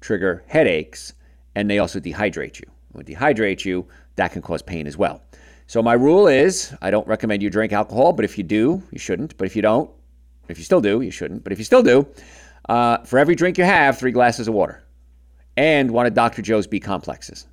trigger 0.00 0.44
headaches 0.46 1.12
and 1.54 1.70
they 1.70 1.78
also 1.78 2.00
dehydrate 2.00 2.60
you. 2.60 2.66
When 2.92 3.04
dehydrate 3.04 3.64
you, 3.64 3.86
that 4.16 4.32
can 4.32 4.42
cause 4.42 4.62
pain 4.62 4.86
as 4.86 4.96
well. 4.96 5.22
So 5.66 5.82
my 5.82 5.94
rule 5.94 6.28
is 6.28 6.74
I 6.82 6.90
don't 6.90 7.06
recommend 7.08 7.42
you 7.42 7.50
drink 7.50 7.72
alcohol, 7.72 8.12
but 8.12 8.24
if 8.24 8.38
you 8.38 8.44
do, 8.44 8.82
you 8.90 8.98
shouldn't. 8.98 9.36
But 9.36 9.46
if 9.46 9.56
you 9.56 9.62
don't, 9.62 9.90
if 10.48 10.58
you 10.58 10.64
still 10.64 10.80
do, 10.80 11.00
you 11.00 11.10
shouldn't. 11.10 11.44
But 11.44 11.52
if 11.52 11.58
you 11.58 11.64
still 11.64 11.82
do, 11.82 12.06
uh, 12.68 12.98
for 12.98 13.18
every 13.18 13.34
drink 13.34 13.58
you 13.58 13.64
have, 13.64 13.98
three 13.98 14.12
glasses 14.12 14.48
of 14.48 14.54
water 14.54 14.84
and 15.56 15.90
one 15.90 16.06
of 16.06 16.14
Dr. 16.14 16.42
Joe's 16.42 16.66
B 16.66 16.80
complexes. 16.80 17.46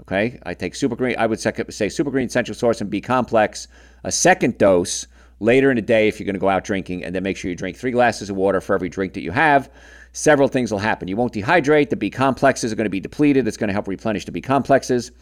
Okay, 0.00 0.38
I 0.44 0.54
take 0.54 0.74
super 0.74 0.96
green. 0.96 1.14
I 1.18 1.26
would 1.26 1.40
say 1.40 1.88
super 1.88 2.10
green 2.10 2.26
essential 2.26 2.54
source 2.54 2.80
and 2.80 2.88
B 2.88 3.00
complex, 3.00 3.68
a 4.04 4.10
second 4.10 4.56
dose 4.58 5.06
later 5.40 5.70
in 5.70 5.76
the 5.76 5.82
day 5.82 6.08
if 6.08 6.18
you're 6.18 6.24
going 6.24 6.34
to 6.34 6.40
go 6.40 6.48
out 6.48 6.64
drinking, 6.64 7.04
and 7.04 7.14
then 7.14 7.22
make 7.22 7.36
sure 7.36 7.50
you 7.50 7.56
drink 7.56 7.76
three 7.76 7.90
glasses 7.90 8.30
of 8.30 8.36
water 8.36 8.60
for 8.60 8.74
every 8.74 8.88
drink 8.88 9.12
that 9.14 9.22
you 9.22 9.30
have. 9.30 9.70
Several 10.12 10.48
things 10.48 10.72
will 10.72 10.78
happen. 10.78 11.06
You 11.06 11.16
won't 11.16 11.32
dehydrate. 11.32 11.90
The 11.90 11.96
B 11.96 12.10
complexes 12.10 12.72
are 12.72 12.76
going 12.76 12.86
to 12.86 12.90
be 12.90 13.00
depleted. 13.00 13.46
It's 13.46 13.56
going 13.56 13.68
to 13.68 13.74
help 13.74 13.88
replenish 13.88 14.24
the 14.24 14.32
B 14.32 14.40
complexes. 14.40 15.12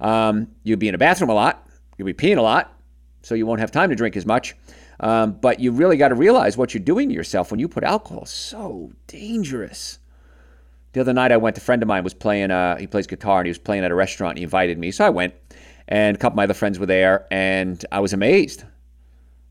Um, 0.00 0.48
you'll 0.62 0.78
be 0.78 0.88
in 0.88 0.94
a 0.94 0.98
bathroom 0.98 1.30
a 1.30 1.34
lot. 1.34 1.68
You'll 1.98 2.06
be 2.06 2.14
peeing 2.14 2.38
a 2.38 2.42
lot, 2.42 2.74
so 3.22 3.34
you 3.34 3.46
won't 3.46 3.60
have 3.60 3.70
time 3.70 3.90
to 3.90 3.96
drink 3.96 4.16
as 4.16 4.24
much. 4.24 4.54
Um, 5.00 5.32
but 5.32 5.60
you 5.60 5.72
really 5.72 5.96
got 5.96 6.08
to 6.08 6.14
realize 6.14 6.56
what 6.56 6.74
you're 6.74 6.82
doing 6.82 7.08
to 7.08 7.14
yourself 7.14 7.50
when 7.50 7.58
you 7.58 7.68
put 7.68 7.84
alcohol. 7.84 8.26
So 8.26 8.92
dangerous. 9.06 9.98
The 10.92 11.00
other 11.00 11.12
night, 11.12 11.32
I 11.32 11.36
went. 11.36 11.56
A 11.56 11.60
friend 11.60 11.82
of 11.82 11.88
mine 11.88 12.04
was 12.04 12.14
playing. 12.14 12.50
Uh, 12.50 12.76
he 12.76 12.86
plays 12.86 13.06
guitar, 13.06 13.38
and 13.38 13.46
he 13.46 13.50
was 13.50 13.58
playing 13.58 13.84
at 13.84 13.90
a 13.90 13.94
restaurant. 13.94 14.32
And 14.32 14.38
he 14.38 14.44
invited 14.44 14.78
me, 14.78 14.90
so 14.90 15.06
I 15.06 15.10
went. 15.10 15.34
And 15.88 16.16
a 16.16 16.18
couple 16.18 16.34
of 16.34 16.36
my 16.36 16.44
other 16.44 16.54
friends 16.54 16.78
were 16.78 16.86
there, 16.86 17.26
and 17.30 17.84
I 17.90 18.00
was 18.00 18.12
amazed 18.12 18.64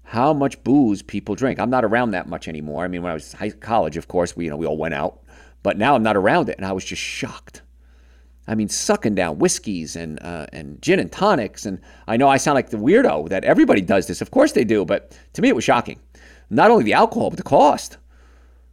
how 0.04 0.34
much 0.34 0.64
booze 0.64 1.02
people 1.02 1.36
drink. 1.36 1.60
I'm 1.60 1.70
not 1.70 1.86
around 1.86 2.12
that 2.12 2.28
much 2.28 2.48
anymore. 2.48 2.84
I 2.84 2.88
mean, 2.88 3.04
when 3.04 3.12
I 3.12 3.14
was 3.14 3.34
high 3.34 3.52
college, 3.52 3.96
of 3.96 4.08
course, 4.08 4.36
we 4.36 4.46
you 4.46 4.50
know 4.50 4.58
we 4.58 4.66
all 4.66 4.78
went 4.78 4.94
out, 4.94 5.22
but 5.64 5.78
now 5.78 5.96
I'm 5.96 6.04
not 6.04 6.18
around 6.18 6.50
it, 6.50 6.58
and 6.58 6.66
I 6.66 6.72
was 6.72 6.86
just 6.86 7.02
shocked. 7.02 7.62
I 8.50 8.56
mean, 8.56 8.68
sucking 8.68 9.14
down 9.14 9.38
whiskeys 9.38 9.96
and 9.96 10.20
uh, 10.24 10.48
and 10.52 10.82
gin 10.82 11.00
and 11.00 11.12
tonics, 11.12 11.68
and 11.68 11.80
I 12.08 12.18
know 12.18 12.28
I 12.28 12.38
sound 12.38 12.56
like 12.56 12.72
the 12.72 12.78
weirdo 12.78 13.30
that 13.30 13.44
everybody 13.44 13.80
does 13.80 14.08
this. 14.08 14.22
Of 14.22 14.32
course 14.32 14.54
they 14.54 14.64
do, 14.64 14.86
but 14.86 15.16
to 15.34 15.42
me 15.44 15.50
it 15.50 15.56
was 15.56 15.64
shocking. 15.64 16.00
Not 16.50 16.72
only 16.72 16.84
the 16.84 16.94
alcohol, 16.94 17.30
but 17.30 17.38
the 17.38 17.44
cost. 17.44 17.98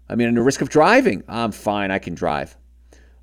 I 0.08 0.14
mean, 0.14 0.28
and 0.28 0.36
the 0.36 0.42
risk 0.42 0.62
of 0.62 0.70
driving. 0.70 1.22
I'm 1.28 1.52
fine. 1.52 1.90
I 1.90 1.98
can 1.98 2.14
drive. 2.14 2.56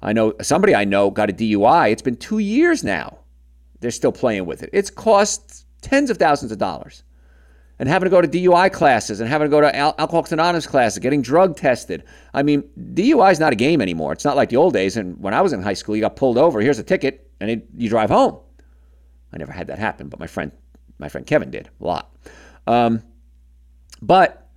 I 0.04 0.13
know 0.13 0.36
somebody 0.44 0.76
I 0.76 0.86
know 0.86 1.10
got 1.10 1.32
a 1.32 1.34
DUI. 1.34 1.92
It's 1.92 2.04
been 2.04 2.18
two 2.18 2.38
years 2.38 2.84
now. 2.84 3.18
They're 3.80 3.89
still 3.89 4.12
playing 4.12 4.46
with 4.46 4.62
it. 4.62 4.70
It's 4.74 4.92
cost 4.92 5.66
tens 5.82 6.12
of 6.12 6.18
thousands 6.18 6.52
of 6.52 6.60
dollars. 6.60 7.04
And 7.79 7.89
having 7.89 8.05
to 8.05 8.09
go 8.09 8.21
to 8.21 8.27
DUI 8.27 8.71
classes 8.71 9.19
and 9.19 9.29
having 9.29 9.45
to 9.45 9.49
go 9.49 9.62
to 9.62 9.75
Al- 9.75 9.95
Alcoholics 9.97 10.31
Anonymous 10.31 10.67
classes, 10.67 10.99
getting 10.99 11.21
drug 11.21 11.57
tested. 11.57 12.03
I 12.33 12.43
mean, 12.43 12.63
DUI 12.93 13.31
is 13.31 13.39
not 13.39 13.51
a 13.51 13.55
game 13.55 13.81
anymore. 13.81 14.13
It's 14.13 14.25
not 14.25 14.36
like 14.36 14.49
the 14.49 14.57
old 14.57 14.73
days. 14.73 14.95
And 14.95 15.19
when 15.19 15.33
I 15.33 15.41
was 15.41 15.53
in 15.53 15.62
high 15.62 15.73
school, 15.73 15.95
you 15.95 16.01
got 16.01 16.15
pulled 16.15 16.38
over. 16.38 16.62
Here's 16.62 16.79
a 16.79 16.83
ticket, 16.83 17.29
and 17.39 17.49
it, 17.49 17.67
you 17.75 17.89
drive 17.89 18.09
home. 18.09 18.39
I 19.33 19.38
never 19.38 19.51
had 19.51 19.67
that 19.67 19.79
happen, 19.79 20.09
but 20.09 20.19
my 20.19 20.27
friend, 20.27 20.51
my 20.99 21.09
friend 21.09 21.25
Kevin 21.25 21.49
did 21.49 21.69
a 21.81 21.86
lot. 21.86 22.15
Um, 22.67 23.01
but 24.01 24.47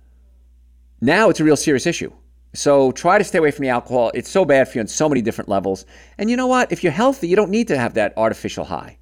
now 1.01 1.29
it's 1.29 1.39
a 1.39 1.43
real 1.43 1.57
serious 1.57 1.85
issue. 1.85 2.11
So 2.53 2.91
try 2.91 3.17
to 3.17 3.23
stay 3.23 3.39
away 3.39 3.51
from 3.51 3.63
the 3.63 3.69
alcohol. 3.69 4.11
It's 4.13 4.29
so 4.29 4.45
bad 4.45 4.67
for 4.67 4.77
you 4.77 4.81
on 4.81 4.87
so 4.87 5.09
many 5.09 5.21
different 5.21 5.49
levels. 5.49 5.85
And 6.17 6.29
you 6.29 6.37
know 6.37 6.47
what? 6.47 6.71
If 6.71 6.83
you're 6.83 6.91
healthy, 6.91 7.27
you 7.27 7.35
don't 7.35 7.51
need 7.51 7.67
to 7.67 7.77
have 7.77 7.95
that 7.95 8.13
artificial 8.17 8.65
high. 8.65 8.97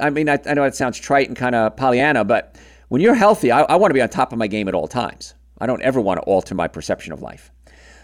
I 0.00 0.10
mean, 0.10 0.28
I, 0.28 0.38
I 0.46 0.54
know 0.54 0.64
it 0.64 0.74
sounds 0.74 0.98
trite 0.98 1.28
and 1.28 1.36
kind 1.36 1.54
of 1.54 1.76
Pollyanna, 1.76 2.24
but 2.24 2.56
when 2.92 3.00
you're 3.00 3.14
healthy, 3.14 3.50
I, 3.50 3.62
I 3.62 3.76
want 3.76 3.88
to 3.88 3.94
be 3.94 4.02
on 4.02 4.10
top 4.10 4.34
of 4.34 4.38
my 4.38 4.46
game 4.46 4.68
at 4.68 4.74
all 4.74 4.86
times. 4.86 5.32
I 5.56 5.64
don't 5.64 5.80
ever 5.80 5.98
want 5.98 6.18
to 6.20 6.24
alter 6.24 6.54
my 6.54 6.68
perception 6.68 7.14
of 7.14 7.22
life. 7.22 7.50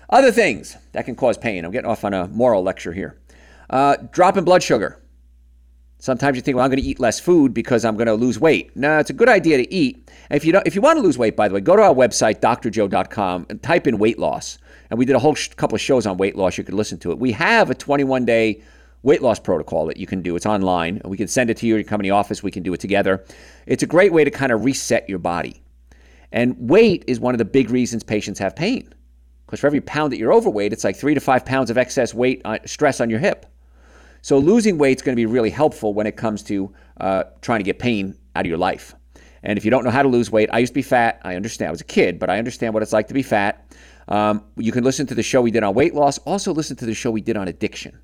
Other 0.08 0.32
things 0.32 0.78
that 0.92 1.04
can 1.04 1.14
cause 1.14 1.36
pain. 1.36 1.66
I'm 1.66 1.72
getting 1.72 1.90
off 1.90 2.06
on 2.06 2.14
a 2.14 2.26
moral 2.28 2.62
lecture 2.62 2.94
here. 2.94 3.20
Uh, 3.68 3.98
drop 4.12 4.38
in 4.38 4.44
blood 4.44 4.62
sugar. 4.62 5.02
Sometimes 5.98 6.36
you 6.36 6.42
think, 6.42 6.56
well, 6.56 6.64
I'm 6.64 6.70
going 6.70 6.80
to 6.80 6.88
eat 6.88 6.98
less 6.98 7.20
food 7.20 7.52
because 7.52 7.84
I'm 7.84 7.98
going 7.98 8.06
to 8.06 8.14
lose 8.14 8.40
weight. 8.40 8.74
No, 8.78 8.98
it's 8.98 9.10
a 9.10 9.12
good 9.12 9.28
idea 9.28 9.58
to 9.58 9.70
eat. 9.70 10.10
If 10.30 10.46
you 10.46 10.52
don't, 10.52 10.66
if 10.66 10.74
you 10.74 10.80
want 10.80 10.96
to 10.96 11.02
lose 11.02 11.18
weight, 11.18 11.36
by 11.36 11.48
the 11.48 11.54
way, 11.54 11.60
go 11.60 11.76
to 11.76 11.82
our 11.82 11.94
website, 11.94 12.40
drjoe.com, 12.40 13.46
and 13.50 13.62
type 13.62 13.86
in 13.86 13.98
weight 13.98 14.18
loss. 14.18 14.56
And 14.88 14.98
we 14.98 15.04
did 15.04 15.16
a 15.16 15.18
whole 15.18 15.34
sh- 15.34 15.48
couple 15.48 15.74
of 15.74 15.82
shows 15.82 16.06
on 16.06 16.16
weight 16.16 16.34
loss. 16.34 16.56
You 16.56 16.64
could 16.64 16.72
listen 16.72 16.98
to 17.00 17.10
it. 17.10 17.18
We 17.18 17.32
have 17.32 17.68
a 17.68 17.74
21 17.74 18.24
day 18.24 18.62
weight 19.02 19.22
loss 19.22 19.38
protocol 19.38 19.86
that 19.86 19.96
you 19.96 20.06
can 20.06 20.22
do. 20.22 20.36
It's 20.36 20.46
online. 20.46 21.00
We 21.04 21.16
can 21.16 21.28
send 21.28 21.50
it 21.50 21.56
to 21.58 21.66
you. 21.66 21.82
The 21.82 22.10
office. 22.10 22.42
We 22.42 22.50
can 22.50 22.62
do 22.62 22.72
it 22.74 22.80
together. 22.80 23.24
It's 23.66 23.82
a 23.82 23.86
great 23.86 24.12
way 24.12 24.24
to 24.24 24.30
kind 24.30 24.52
of 24.52 24.64
reset 24.64 25.08
your 25.08 25.18
body. 25.18 25.62
And 26.32 26.56
weight 26.58 27.04
is 27.06 27.18
one 27.18 27.34
of 27.34 27.38
the 27.38 27.44
big 27.44 27.70
reasons 27.70 28.02
patients 28.04 28.38
have 28.38 28.54
pain. 28.54 28.92
Because 29.46 29.60
for 29.60 29.66
every 29.66 29.80
pound 29.80 30.12
that 30.12 30.18
you're 30.18 30.32
overweight, 30.32 30.72
it's 30.72 30.84
like 30.84 30.96
three 30.96 31.14
to 31.14 31.20
five 31.20 31.44
pounds 31.44 31.70
of 31.70 31.78
excess 31.78 32.12
weight 32.12 32.42
uh, 32.44 32.58
stress 32.66 33.00
on 33.00 33.08
your 33.08 33.18
hip. 33.18 33.46
So 34.20 34.38
losing 34.38 34.76
weight 34.76 34.98
is 34.98 35.02
going 35.02 35.14
to 35.14 35.20
be 35.20 35.26
really 35.26 35.48
helpful 35.48 35.94
when 35.94 36.06
it 36.06 36.16
comes 36.16 36.42
to 36.44 36.72
uh, 37.00 37.24
trying 37.40 37.60
to 37.60 37.64
get 37.64 37.78
pain 37.78 38.16
out 38.36 38.44
of 38.44 38.48
your 38.48 38.58
life. 38.58 38.94
And 39.42 39.56
if 39.56 39.64
you 39.64 39.70
don't 39.70 39.84
know 39.84 39.90
how 39.90 40.02
to 40.02 40.08
lose 40.08 40.30
weight, 40.30 40.50
I 40.52 40.58
used 40.58 40.72
to 40.72 40.74
be 40.74 40.82
fat. 40.82 41.20
I 41.22 41.36
understand. 41.36 41.68
I 41.68 41.70
was 41.70 41.80
a 41.80 41.84
kid, 41.84 42.18
but 42.18 42.28
I 42.28 42.38
understand 42.38 42.74
what 42.74 42.82
it's 42.82 42.92
like 42.92 43.08
to 43.08 43.14
be 43.14 43.22
fat. 43.22 43.72
Um, 44.08 44.44
you 44.56 44.72
can 44.72 44.84
listen 44.84 45.06
to 45.06 45.14
the 45.14 45.22
show 45.22 45.40
we 45.40 45.50
did 45.50 45.62
on 45.62 45.74
weight 45.74 45.94
loss. 45.94 46.18
Also, 46.18 46.52
listen 46.52 46.76
to 46.76 46.86
the 46.86 46.94
show 46.94 47.10
we 47.10 47.20
did 47.20 47.36
on 47.36 47.48
addiction 47.48 47.98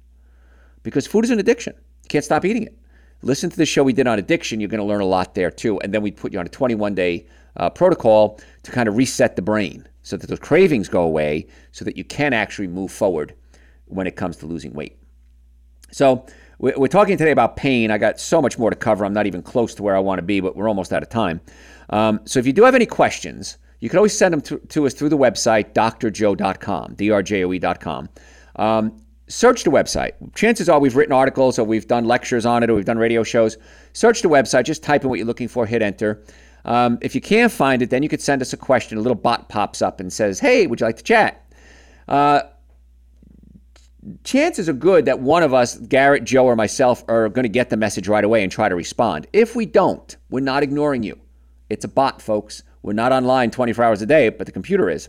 because 0.85 1.07
food 1.09 1.25
is 1.25 1.31
an 1.31 1.40
addiction. 1.40 1.75
You 2.05 2.09
can't 2.09 2.25
stop 2.25 2.44
eating 2.44 2.62
it. 2.62 2.79
Listen 3.23 3.51
to 3.51 3.57
the 3.57 3.66
show 3.66 3.83
we 3.83 3.92
did 3.92 4.07
on 4.07 4.18
addiction. 4.18 4.61
You're 4.61 4.68
going 4.68 4.81
to 4.81 4.87
learn 4.87 5.01
a 5.01 5.07
lot 5.07 5.35
there 5.35 5.51
too. 5.51 5.81
And 5.81 5.92
then 5.92 6.03
we 6.03 6.12
put 6.12 6.33
you 6.33 6.38
on 6.38 6.47
a 6.47 6.51
21 6.51 6.94
day 6.94 7.27
uh, 7.57 7.70
protocol 7.70 8.38
to 8.62 8.70
kind 8.70 8.88
of 8.88 8.97
reset 8.97 9.35
the 9.35 9.42
brain 9.42 9.88
so 10.03 10.16
that 10.16 10.29
the 10.29 10.37
cravings 10.37 10.88
go 10.88 11.03
away 11.03 11.47
so 11.73 11.85
that 11.85 11.97
you 11.97 12.05
can 12.05 12.33
actually 12.33 12.68
move 12.68 12.92
forward 12.92 13.35
when 13.87 14.07
it 14.07 14.14
comes 14.16 14.37
to 14.37 14.47
losing 14.47 14.73
weight. 14.73 14.97
So, 15.90 16.27
we're 16.59 16.88
talking 16.88 17.18
today 17.18 17.33
about 17.33 17.57
pain. 17.57 17.90
I 17.90 17.99
got 17.99 18.18
so 18.20 18.40
much 18.40 18.59
more 18.59 18.70
to 18.70 18.77
cover. 18.77 19.05
I'm 19.05 19.12
not 19.12 19.27
even 19.27 19.42
close 19.42 19.75
to 19.75 19.83
where 19.83 19.94
I 19.97 19.99
want 19.99 20.18
to 20.18 20.23
be, 20.23 20.40
but 20.40 20.57
we're 20.57 20.68
almost 20.68 20.92
out 20.92 21.03
of 21.03 21.09
time. 21.09 21.40
Um, 21.90 22.20
so, 22.25 22.38
if 22.38 22.47
you 22.47 22.53
do 22.53 22.62
have 22.62 22.75
any 22.75 22.87
questions, 22.87 23.59
you 23.81 23.88
can 23.88 23.99
always 23.99 24.16
send 24.16 24.33
them 24.33 24.40
to, 24.42 24.59
to 24.59 24.87
us 24.87 24.94
through 24.94 25.11
the 25.11 25.18
website, 25.18 25.73
drjoe.com, 25.75 26.97
drjoe.com. 26.97 28.09
Um, 28.57 29.04
search 29.28 29.64
the 29.64 29.70
website. 29.70 30.12
Chances 30.34 30.68
are 30.68 30.78
we've 30.78 30.96
written 30.96 31.12
articles 31.12 31.58
or 31.58 31.64
we've 31.64 31.87
done 31.87 32.04
lectures 32.04 32.44
on 32.44 32.62
it 32.62 32.70
or 32.70 32.74
we've 32.74 32.84
done 32.84 32.98
radio 32.98 33.22
shows. 33.22 33.56
Search 33.92 34.22
the 34.22 34.28
website, 34.28 34.64
just 34.64 34.82
type 34.82 35.02
in 35.02 35.10
what 35.10 35.18
you're 35.18 35.26
looking 35.26 35.48
for, 35.48 35.66
hit 35.66 35.82
enter. 35.82 36.22
Um, 36.64 36.98
if 37.02 37.14
you 37.14 37.20
can't 37.20 37.52
find 37.52 37.82
it, 37.82 37.90
then 37.90 38.02
you 38.02 38.08
could 38.08 38.22
send 38.22 38.42
us 38.42 38.52
a 38.52 38.56
question. 38.56 38.98
A 38.98 39.00
little 39.00 39.16
bot 39.16 39.48
pops 39.48 39.82
up 39.82 40.00
and 40.00 40.12
says, 40.12 40.40
Hey, 40.40 40.66
would 40.66 40.80
you 40.80 40.87
like 40.87 40.96
to 40.96 41.02
chat? 41.02 41.44
Uh, 42.08 42.42
chances 44.24 44.68
are 44.68 44.74
good 44.74 45.06
that 45.06 45.20
one 45.20 45.42
of 45.42 45.54
us, 45.54 45.78
Garrett, 45.78 46.24
Joe, 46.24 46.46
or 46.46 46.56
myself, 46.56 47.04
are 47.08 47.28
going 47.28 47.44
to 47.44 47.48
get 47.48 47.70
the 47.70 47.76
message 47.76 48.08
right 48.08 48.24
away 48.24 48.42
and 48.42 48.50
try 48.52 48.68
to 48.68 48.74
respond. 48.74 49.26
If 49.32 49.56
we 49.56 49.66
don't, 49.66 50.16
we're 50.30 50.40
not 50.40 50.62
ignoring 50.62 51.02
you. 51.02 51.18
It's 51.70 51.84
a 51.84 51.88
bot, 51.88 52.20
folks. 52.20 52.62
We're 52.82 52.92
not 52.92 53.12
online 53.12 53.50
24 53.50 53.82
hours 53.82 54.02
a 54.02 54.06
day, 54.06 54.28
but 54.28 54.46
the 54.46 54.52
computer 54.52 54.90
is. 54.90 55.08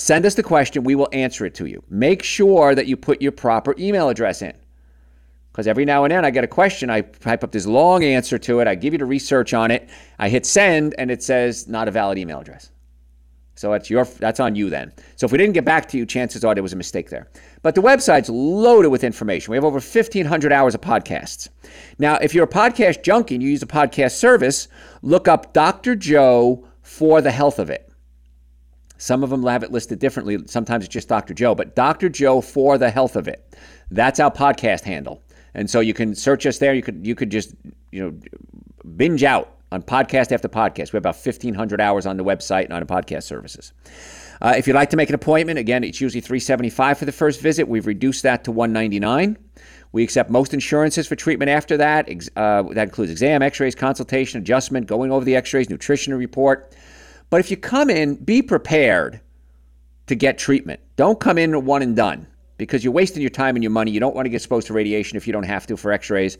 Send 0.00 0.24
us 0.24 0.34
the 0.34 0.42
question. 0.42 0.82
We 0.82 0.94
will 0.94 1.10
answer 1.12 1.44
it 1.44 1.54
to 1.56 1.66
you. 1.66 1.82
Make 1.90 2.22
sure 2.22 2.74
that 2.74 2.86
you 2.86 2.96
put 2.96 3.20
your 3.20 3.32
proper 3.32 3.74
email 3.78 4.08
address 4.08 4.40
in. 4.40 4.54
Because 5.52 5.66
every 5.66 5.84
now 5.84 6.04
and 6.04 6.10
then 6.10 6.24
I 6.24 6.30
get 6.30 6.42
a 6.42 6.48
question, 6.48 6.88
I 6.88 7.02
type 7.02 7.44
up 7.44 7.52
this 7.52 7.66
long 7.66 8.02
answer 8.02 8.38
to 8.38 8.60
it, 8.60 8.66
I 8.66 8.76
give 8.76 8.94
you 8.94 8.98
the 8.98 9.04
research 9.04 9.52
on 9.52 9.70
it, 9.70 9.90
I 10.18 10.30
hit 10.30 10.46
send, 10.46 10.94
and 10.96 11.10
it 11.10 11.22
says 11.22 11.68
not 11.68 11.86
a 11.86 11.90
valid 11.90 12.16
email 12.16 12.40
address. 12.40 12.70
So 13.56 13.72
that's 13.72 13.90
your 13.90 14.06
that's 14.06 14.40
on 14.40 14.54
you 14.54 14.70
then. 14.70 14.90
So 15.16 15.26
if 15.26 15.32
we 15.32 15.38
didn't 15.38 15.52
get 15.52 15.66
back 15.66 15.86
to 15.90 15.98
you, 15.98 16.06
chances 16.06 16.46
are 16.46 16.54
there 16.54 16.62
was 16.62 16.72
a 16.72 16.76
mistake 16.76 17.10
there. 17.10 17.28
But 17.60 17.74
the 17.74 17.82
website's 17.82 18.30
loaded 18.30 18.88
with 18.88 19.04
information. 19.04 19.50
We 19.50 19.58
have 19.58 19.64
over 19.64 19.80
1,500 19.80 20.50
hours 20.50 20.74
of 20.74 20.80
podcasts. 20.80 21.50
Now, 21.98 22.14
if 22.22 22.34
you're 22.34 22.44
a 22.44 22.48
podcast 22.48 23.02
junkie 23.02 23.34
and 23.34 23.42
you 23.42 23.50
use 23.50 23.62
a 23.62 23.66
podcast 23.66 24.12
service, 24.12 24.68
look 25.02 25.28
up 25.28 25.52
Dr. 25.52 25.94
Joe 25.94 26.66
for 26.80 27.20
the 27.20 27.30
health 27.30 27.58
of 27.58 27.68
it. 27.68 27.89
Some 29.00 29.24
of 29.24 29.30
them 29.30 29.42
have 29.44 29.62
it 29.62 29.72
listed 29.72 29.98
differently. 29.98 30.38
Sometimes 30.46 30.84
it's 30.84 30.92
just 30.92 31.08
Dr. 31.08 31.32
Joe, 31.32 31.54
but 31.54 31.74
Dr. 31.74 32.10
Joe 32.10 32.42
for 32.42 32.76
the 32.76 32.90
health 32.90 33.16
of 33.16 33.28
it. 33.28 33.56
That's 33.90 34.20
our 34.20 34.30
podcast 34.30 34.82
handle. 34.82 35.22
And 35.54 35.70
so 35.70 35.80
you 35.80 35.94
can 35.94 36.14
search 36.14 36.44
us 36.44 36.58
there. 36.58 36.74
You 36.74 36.82
could 36.82 37.06
you 37.06 37.14
could 37.14 37.30
just 37.30 37.54
you 37.92 38.02
know 38.02 38.14
binge 38.96 39.24
out 39.24 39.56
on 39.72 39.82
podcast 39.82 40.32
after 40.32 40.48
podcast. 40.50 40.92
We 40.92 40.98
have 40.98 41.02
about 41.02 41.16
1,500 41.16 41.80
hours 41.80 42.04
on 42.04 42.18
the 42.18 42.24
website 42.24 42.64
and 42.64 42.74
on 42.74 42.80
the 42.80 42.86
podcast 42.86 43.22
services. 43.22 43.72
Uh, 44.42 44.54
if 44.58 44.66
you'd 44.66 44.74
like 44.74 44.90
to 44.90 44.96
make 44.98 45.08
an 45.08 45.14
appointment, 45.14 45.58
again, 45.58 45.82
it's 45.82 46.00
usually 46.00 46.20
375 46.20 46.98
for 46.98 47.06
the 47.06 47.12
first 47.12 47.40
visit. 47.40 47.68
We've 47.68 47.86
reduced 47.86 48.22
that 48.24 48.44
to 48.44 48.52
199. 48.52 49.38
We 49.92 50.02
accept 50.02 50.28
most 50.28 50.52
insurances 50.52 51.06
for 51.06 51.16
treatment 51.16 51.50
after 51.50 51.78
that. 51.78 52.08
Uh, 52.36 52.62
that 52.74 52.88
includes 52.88 53.10
exam, 53.10 53.40
x-rays, 53.40 53.74
consultation, 53.74 54.40
adjustment, 54.40 54.86
going 54.86 55.10
over 55.10 55.24
the 55.24 55.36
x-rays, 55.36 55.70
nutrition 55.70 56.14
report. 56.14 56.74
But 57.30 57.40
if 57.40 57.50
you 57.50 57.56
come 57.56 57.88
in, 57.88 58.16
be 58.16 58.42
prepared 58.42 59.20
to 60.08 60.14
get 60.16 60.36
treatment. 60.36 60.80
Don't 60.96 61.20
come 61.20 61.38
in 61.38 61.64
one 61.64 61.82
and 61.82 61.94
done 61.94 62.26
because 62.58 62.82
you're 62.84 62.92
wasting 62.92 63.22
your 63.22 63.30
time 63.30 63.56
and 63.56 63.62
your 63.62 63.70
money. 63.70 63.92
You 63.92 64.00
don't 64.00 64.14
want 64.14 64.26
to 64.26 64.28
get 64.30 64.36
exposed 64.36 64.66
to 64.66 64.72
radiation 64.72 65.16
if 65.16 65.26
you 65.26 65.32
don't 65.32 65.44
have 65.44 65.66
to 65.68 65.76
for 65.76 65.92
x-rays. 65.92 66.36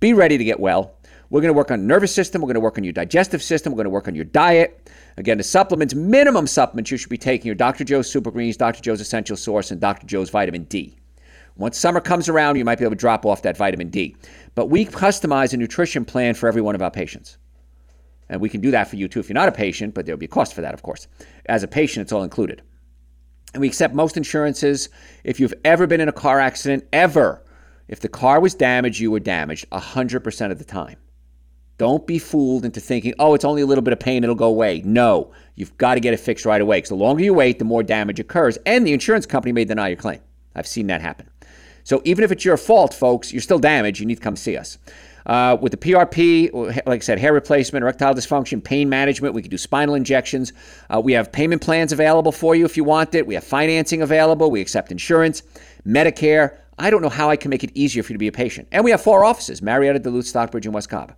Be 0.00 0.14
ready 0.14 0.38
to 0.38 0.44
get 0.44 0.58
well. 0.58 0.96
We're 1.30 1.40
going 1.40 1.52
to 1.52 1.56
work 1.56 1.70
on 1.70 1.86
nervous 1.86 2.14
system. 2.14 2.42
We're 2.42 2.46
going 2.46 2.54
to 2.54 2.60
work 2.60 2.76
on 2.76 2.84
your 2.84 2.92
digestive 2.92 3.42
system. 3.42 3.72
We're 3.72 3.76
going 3.76 3.84
to 3.84 3.90
work 3.90 4.08
on 4.08 4.14
your 4.14 4.24
diet. 4.24 4.90
Again, 5.16 5.38
the 5.38 5.44
supplements, 5.44 5.94
minimum 5.94 6.46
supplements 6.46 6.90
you 6.90 6.96
should 6.96 7.10
be 7.10 7.18
taking 7.18 7.50
are 7.50 7.54
Dr. 7.54 7.84
Joe's 7.84 8.10
Super 8.10 8.30
Greens, 8.30 8.56
Dr. 8.56 8.82
Joe's 8.82 9.00
Essential 9.00 9.36
Source, 9.36 9.70
and 9.70 9.80
Dr. 9.80 10.06
Joe's 10.06 10.30
Vitamin 10.30 10.64
D. 10.64 10.96
Once 11.56 11.78
summer 11.78 12.00
comes 12.00 12.28
around, 12.28 12.56
you 12.56 12.64
might 12.64 12.78
be 12.78 12.84
able 12.84 12.92
to 12.92 13.00
drop 13.00 13.26
off 13.26 13.42
that 13.42 13.56
vitamin 13.56 13.88
D. 13.88 14.16
But 14.54 14.66
we 14.66 14.86
customize 14.86 15.52
a 15.52 15.58
nutrition 15.58 16.04
plan 16.04 16.34
for 16.34 16.48
every 16.48 16.62
one 16.62 16.74
of 16.74 16.82
our 16.82 16.90
patients. 16.90 17.36
And 18.32 18.40
we 18.40 18.48
can 18.48 18.62
do 18.62 18.70
that 18.70 18.88
for 18.88 18.96
you 18.96 19.08
too 19.08 19.20
if 19.20 19.28
you're 19.28 19.34
not 19.34 19.50
a 19.50 19.52
patient, 19.52 19.92
but 19.92 20.06
there'll 20.06 20.18
be 20.18 20.24
a 20.24 20.28
cost 20.28 20.54
for 20.54 20.62
that, 20.62 20.72
of 20.72 20.82
course. 20.82 21.06
As 21.46 21.62
a 21.62 21.68
patient, 21.68 22.04
it's 22.04 22.12
all 22.12 22.22
included. 22.22 22.62
And 23.52 23.60
we 23.60 23.68
accept 23.68 23.94
most 23.94 24.16
insurances. 24.16 24.88
If 25.22 25.38
you've 25.38 25.52
ever 25.66 25.86
been 25.86 26.00
in 26.00 26.08
a 26.08 26.12
car 26.12 26.40
accident, 26.40 26.88
ever, 26.94 27.44
if 27.88 28.00
the 28.00 28.08
car 28.08 28.40
was 28.40 28.54
damaged, 28.54 29.00
you 29.00 29.10
were 29.10 29.20
damaged 29.20 29.68
100% 29.70 30.50
of 30.50 30.58
the 30.58 30.64
time. 30.64 30.96
Don't 31.76 32.06
be 32.06 32.18
fooled 32.18 32.64
into 32.64 32.80
thinking, 32.80 33.12
oh, 33.18 33.34
it's 33.34 33.44
only 33.44 33.60
a 33.60 33.66
little 33.66 33.82
bit 33.82 33.92
of 33.92 34.00
pain, 34.00 34.24
it'll 34.24 34.34
go 34.34 34.46
away. 34.46 34.80
No, 34.82 35.32
you've 35.56 35.76
got 35.76 35.94
to 35.94 36.00
get 36.00 36.14
it 36.14 36.20
fixed 36.20 36.46
right 36.46 36.60
away 36.60 36.78
because 36.78 36.88
the 36.88 36.94
longer 36.94 37.22
you 37.22 37.34
wait, 37.34 37.58
the 37.58 37.66
more 37.66 37.82
damage 37.82 38.18
occurs, 38.18 38.56
and 38.64 38.86
the 38.86 38.94
insurance 38.94 39.26
company 39.26 39.52
may 39.52 39.66
deny 39.66 39.88
your 39.88 39.98
claim. 39.98 40.20
I've 40.54 40.66
seen 40.66 40.86
that 40.86 41.02
happen. 41.02 41.28
So 41.84 42.00
even 42.04 42.24
if 42.24 42.32
it's 42.32 42.46
your 42.46 42.56
fault, 42.56 42.94
folks, 42.94 43.30
you're 43.30 43.42
still 43.42 43.58
damaged, 43.58 44.00
you 44.00 44.06
need 44.06 44.14
to 44.14 44.22
come 44.22 44.36
see 44.36 44.56
us. 44.56 44.78
Uh, 45.26 45.56
with 45.60 45.72
the 45.72 45.78
PRP, 45.78 46.52
like 46.86 47.00
I 47.00 47.04
said, 47.04 47.18
hair 47.18 47.32
replacement, 47.32 47.82
erectile 47.82 48.14
dysfunction, 48.14 48.62
pain 48.62 48.88
management, 48.88 49.34
we 49.34 49.42
can 49.42 49.50
do 49.50 49.58
spinal 49.58 49.94
injections. 49.94 50.52
Uh, 50.88 51.00
we 51.00 51.12
have 51.12 51.30
payment 51.30 51.62
plans 51.62 51.92
available 51.92 52.32
for 52.32 52.54
you 52.54 52.64
if 52.64 52.76
you 52.76 52.84
want 52.84 53.14
it. 53.14 53.26
We 53.26 53.34
have 53.34 53.44
financing 53.44 54.02
available. 54.02 54.50
We 54.50 54.60
accept 54.60 54.90
insurance, 54.90 55.42
Medicare. 55.86 56.58
I 56.78 56.90
don't 56.90 57.02
know 57.02 57.08
how 57.08 57.30
I 57.30 57.36
can 57.36 57.50
make 57.50 57.62
it 57.62 57.70
easier 57.74 58.02
for 58.02 58.12
you 58.12 58.14
to 58.14 58.18
be 58.18 58.28
a 58.28 58.32
patient. 58.32 58.68
And 58.72 58.84
we 58.84 58.90
have 58.90 59.00
four 59.00 59.24
offices 59.24 59.62
Marietta, 59.62 60.00
Duluth, 60.00 60.26
Stockbridge, 60.26 60.66
and 60.66 60.74
West 60.74 60.88
Cobb. 60.88 61.14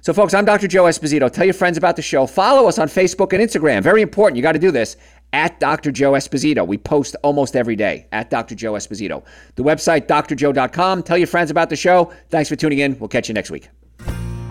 So, 0.00 0.12
folks, 0.12 0.34
I'm 0.34 0.44
Dr. 0.44 0.68
Joe 0.68 0.84
Esposito. 0.84 1.32
Tell 1.32 1.46
your 1.46 1.54
friends 1.54 1.78
about 1.78 1.96
the 1.96 2.02
show. 2.02 2.26
Follow 2.26 2.68
us 2.68 2.78
on 2.78 2.88
Facebook 2.88 3.32
and 3.32 3.42
Instagram. 3.42 3.82
Very 3.82 4.02
important. 4.02 4.36
You 4.36 4.42
got 4.42 4.52
to 4.52 4.58
do 4.58 4.70
this 4.70 4.98
at 5.34 5.58
Dr. 5.58 5.90
Joe 5.90 6.12
Esposito. 6.12 6.64
We 6.64 6.78
post 6.78 7.16
almost 7.24 7.56
every 7.56 7.74
day 7.74 8.06
at 8.12 8.30
Dr. 8.30 8.54
Joe 8.54 8.74
Esposito. 8.74 9.24
The 9.56 9.64
website, 9.64 10.06
drjoe.com. 10.06 11.02
Tell 11.02 11.18
your 11.18 11.26
friends 11.26 11.50
about 11.50 11.70
the 11.70 11.76
show. 11.76 12.12
Thanks 12.30 12.48
for 12.48 12.54
tuning 12.54 12.78
in. 12.78 12.96
We'll 13.00 13.08
catch 13.08 13.28
you 13.28 13.34
next 13.34 13.50
week. 13.50 13.68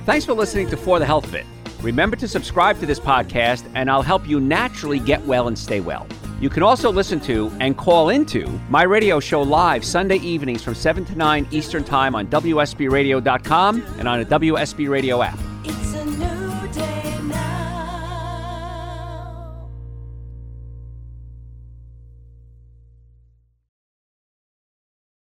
Thanks 0.06 0.26
for 0.26 0.34
listening 0.34 0.70
to 0.70 0.78
For 0.78 1.00
the 1.00 1.06
Health 1.06 1.26
Fit. 1.32 1.46
Remember 1.82 2.18
to 2.18 2.28
subscribe 2.28 2.80
to 2.82 2.86
this 2.86 3.00
podcast, 3.00 3.64
and 3.76 3.90
I'll 3.90 4.02
help 4.02 4.28
you 4.28 4.42
naturally 4.42 5.00
get 5.00 5.26
well 5.26 5.48
and 5.48 5.58
stay 5.58 5.80
well. 5.80 6.06
You 6.42 6.50
can 6.50 6.64
also 6.64 6.92
listen 6.92 7.22
to 7.22 7.50
and 7.62 7.78
call 7.78 8.10
into 8.10 8.48
my 8.70 8.84
radio 8.84 9.22
show 9.22 9.42
live 9.42 9.86
Sunday 9.86 10.18
evenings 10.18 10.62
from 10.62 10.76
7 10.76 11.06
to 11.06 11.16
9 11.16 11.48
Eastern 11.52 11.86
Time 11.86 12.16
on 12.16 12.28
WSBRadio.com 12.28 13.82
and 14.00 14.08
on 14.10 14.20
a 14.20 14.26
WSB 14.26 14.90
Radio 14.90 15.22
app. 15.22 15.40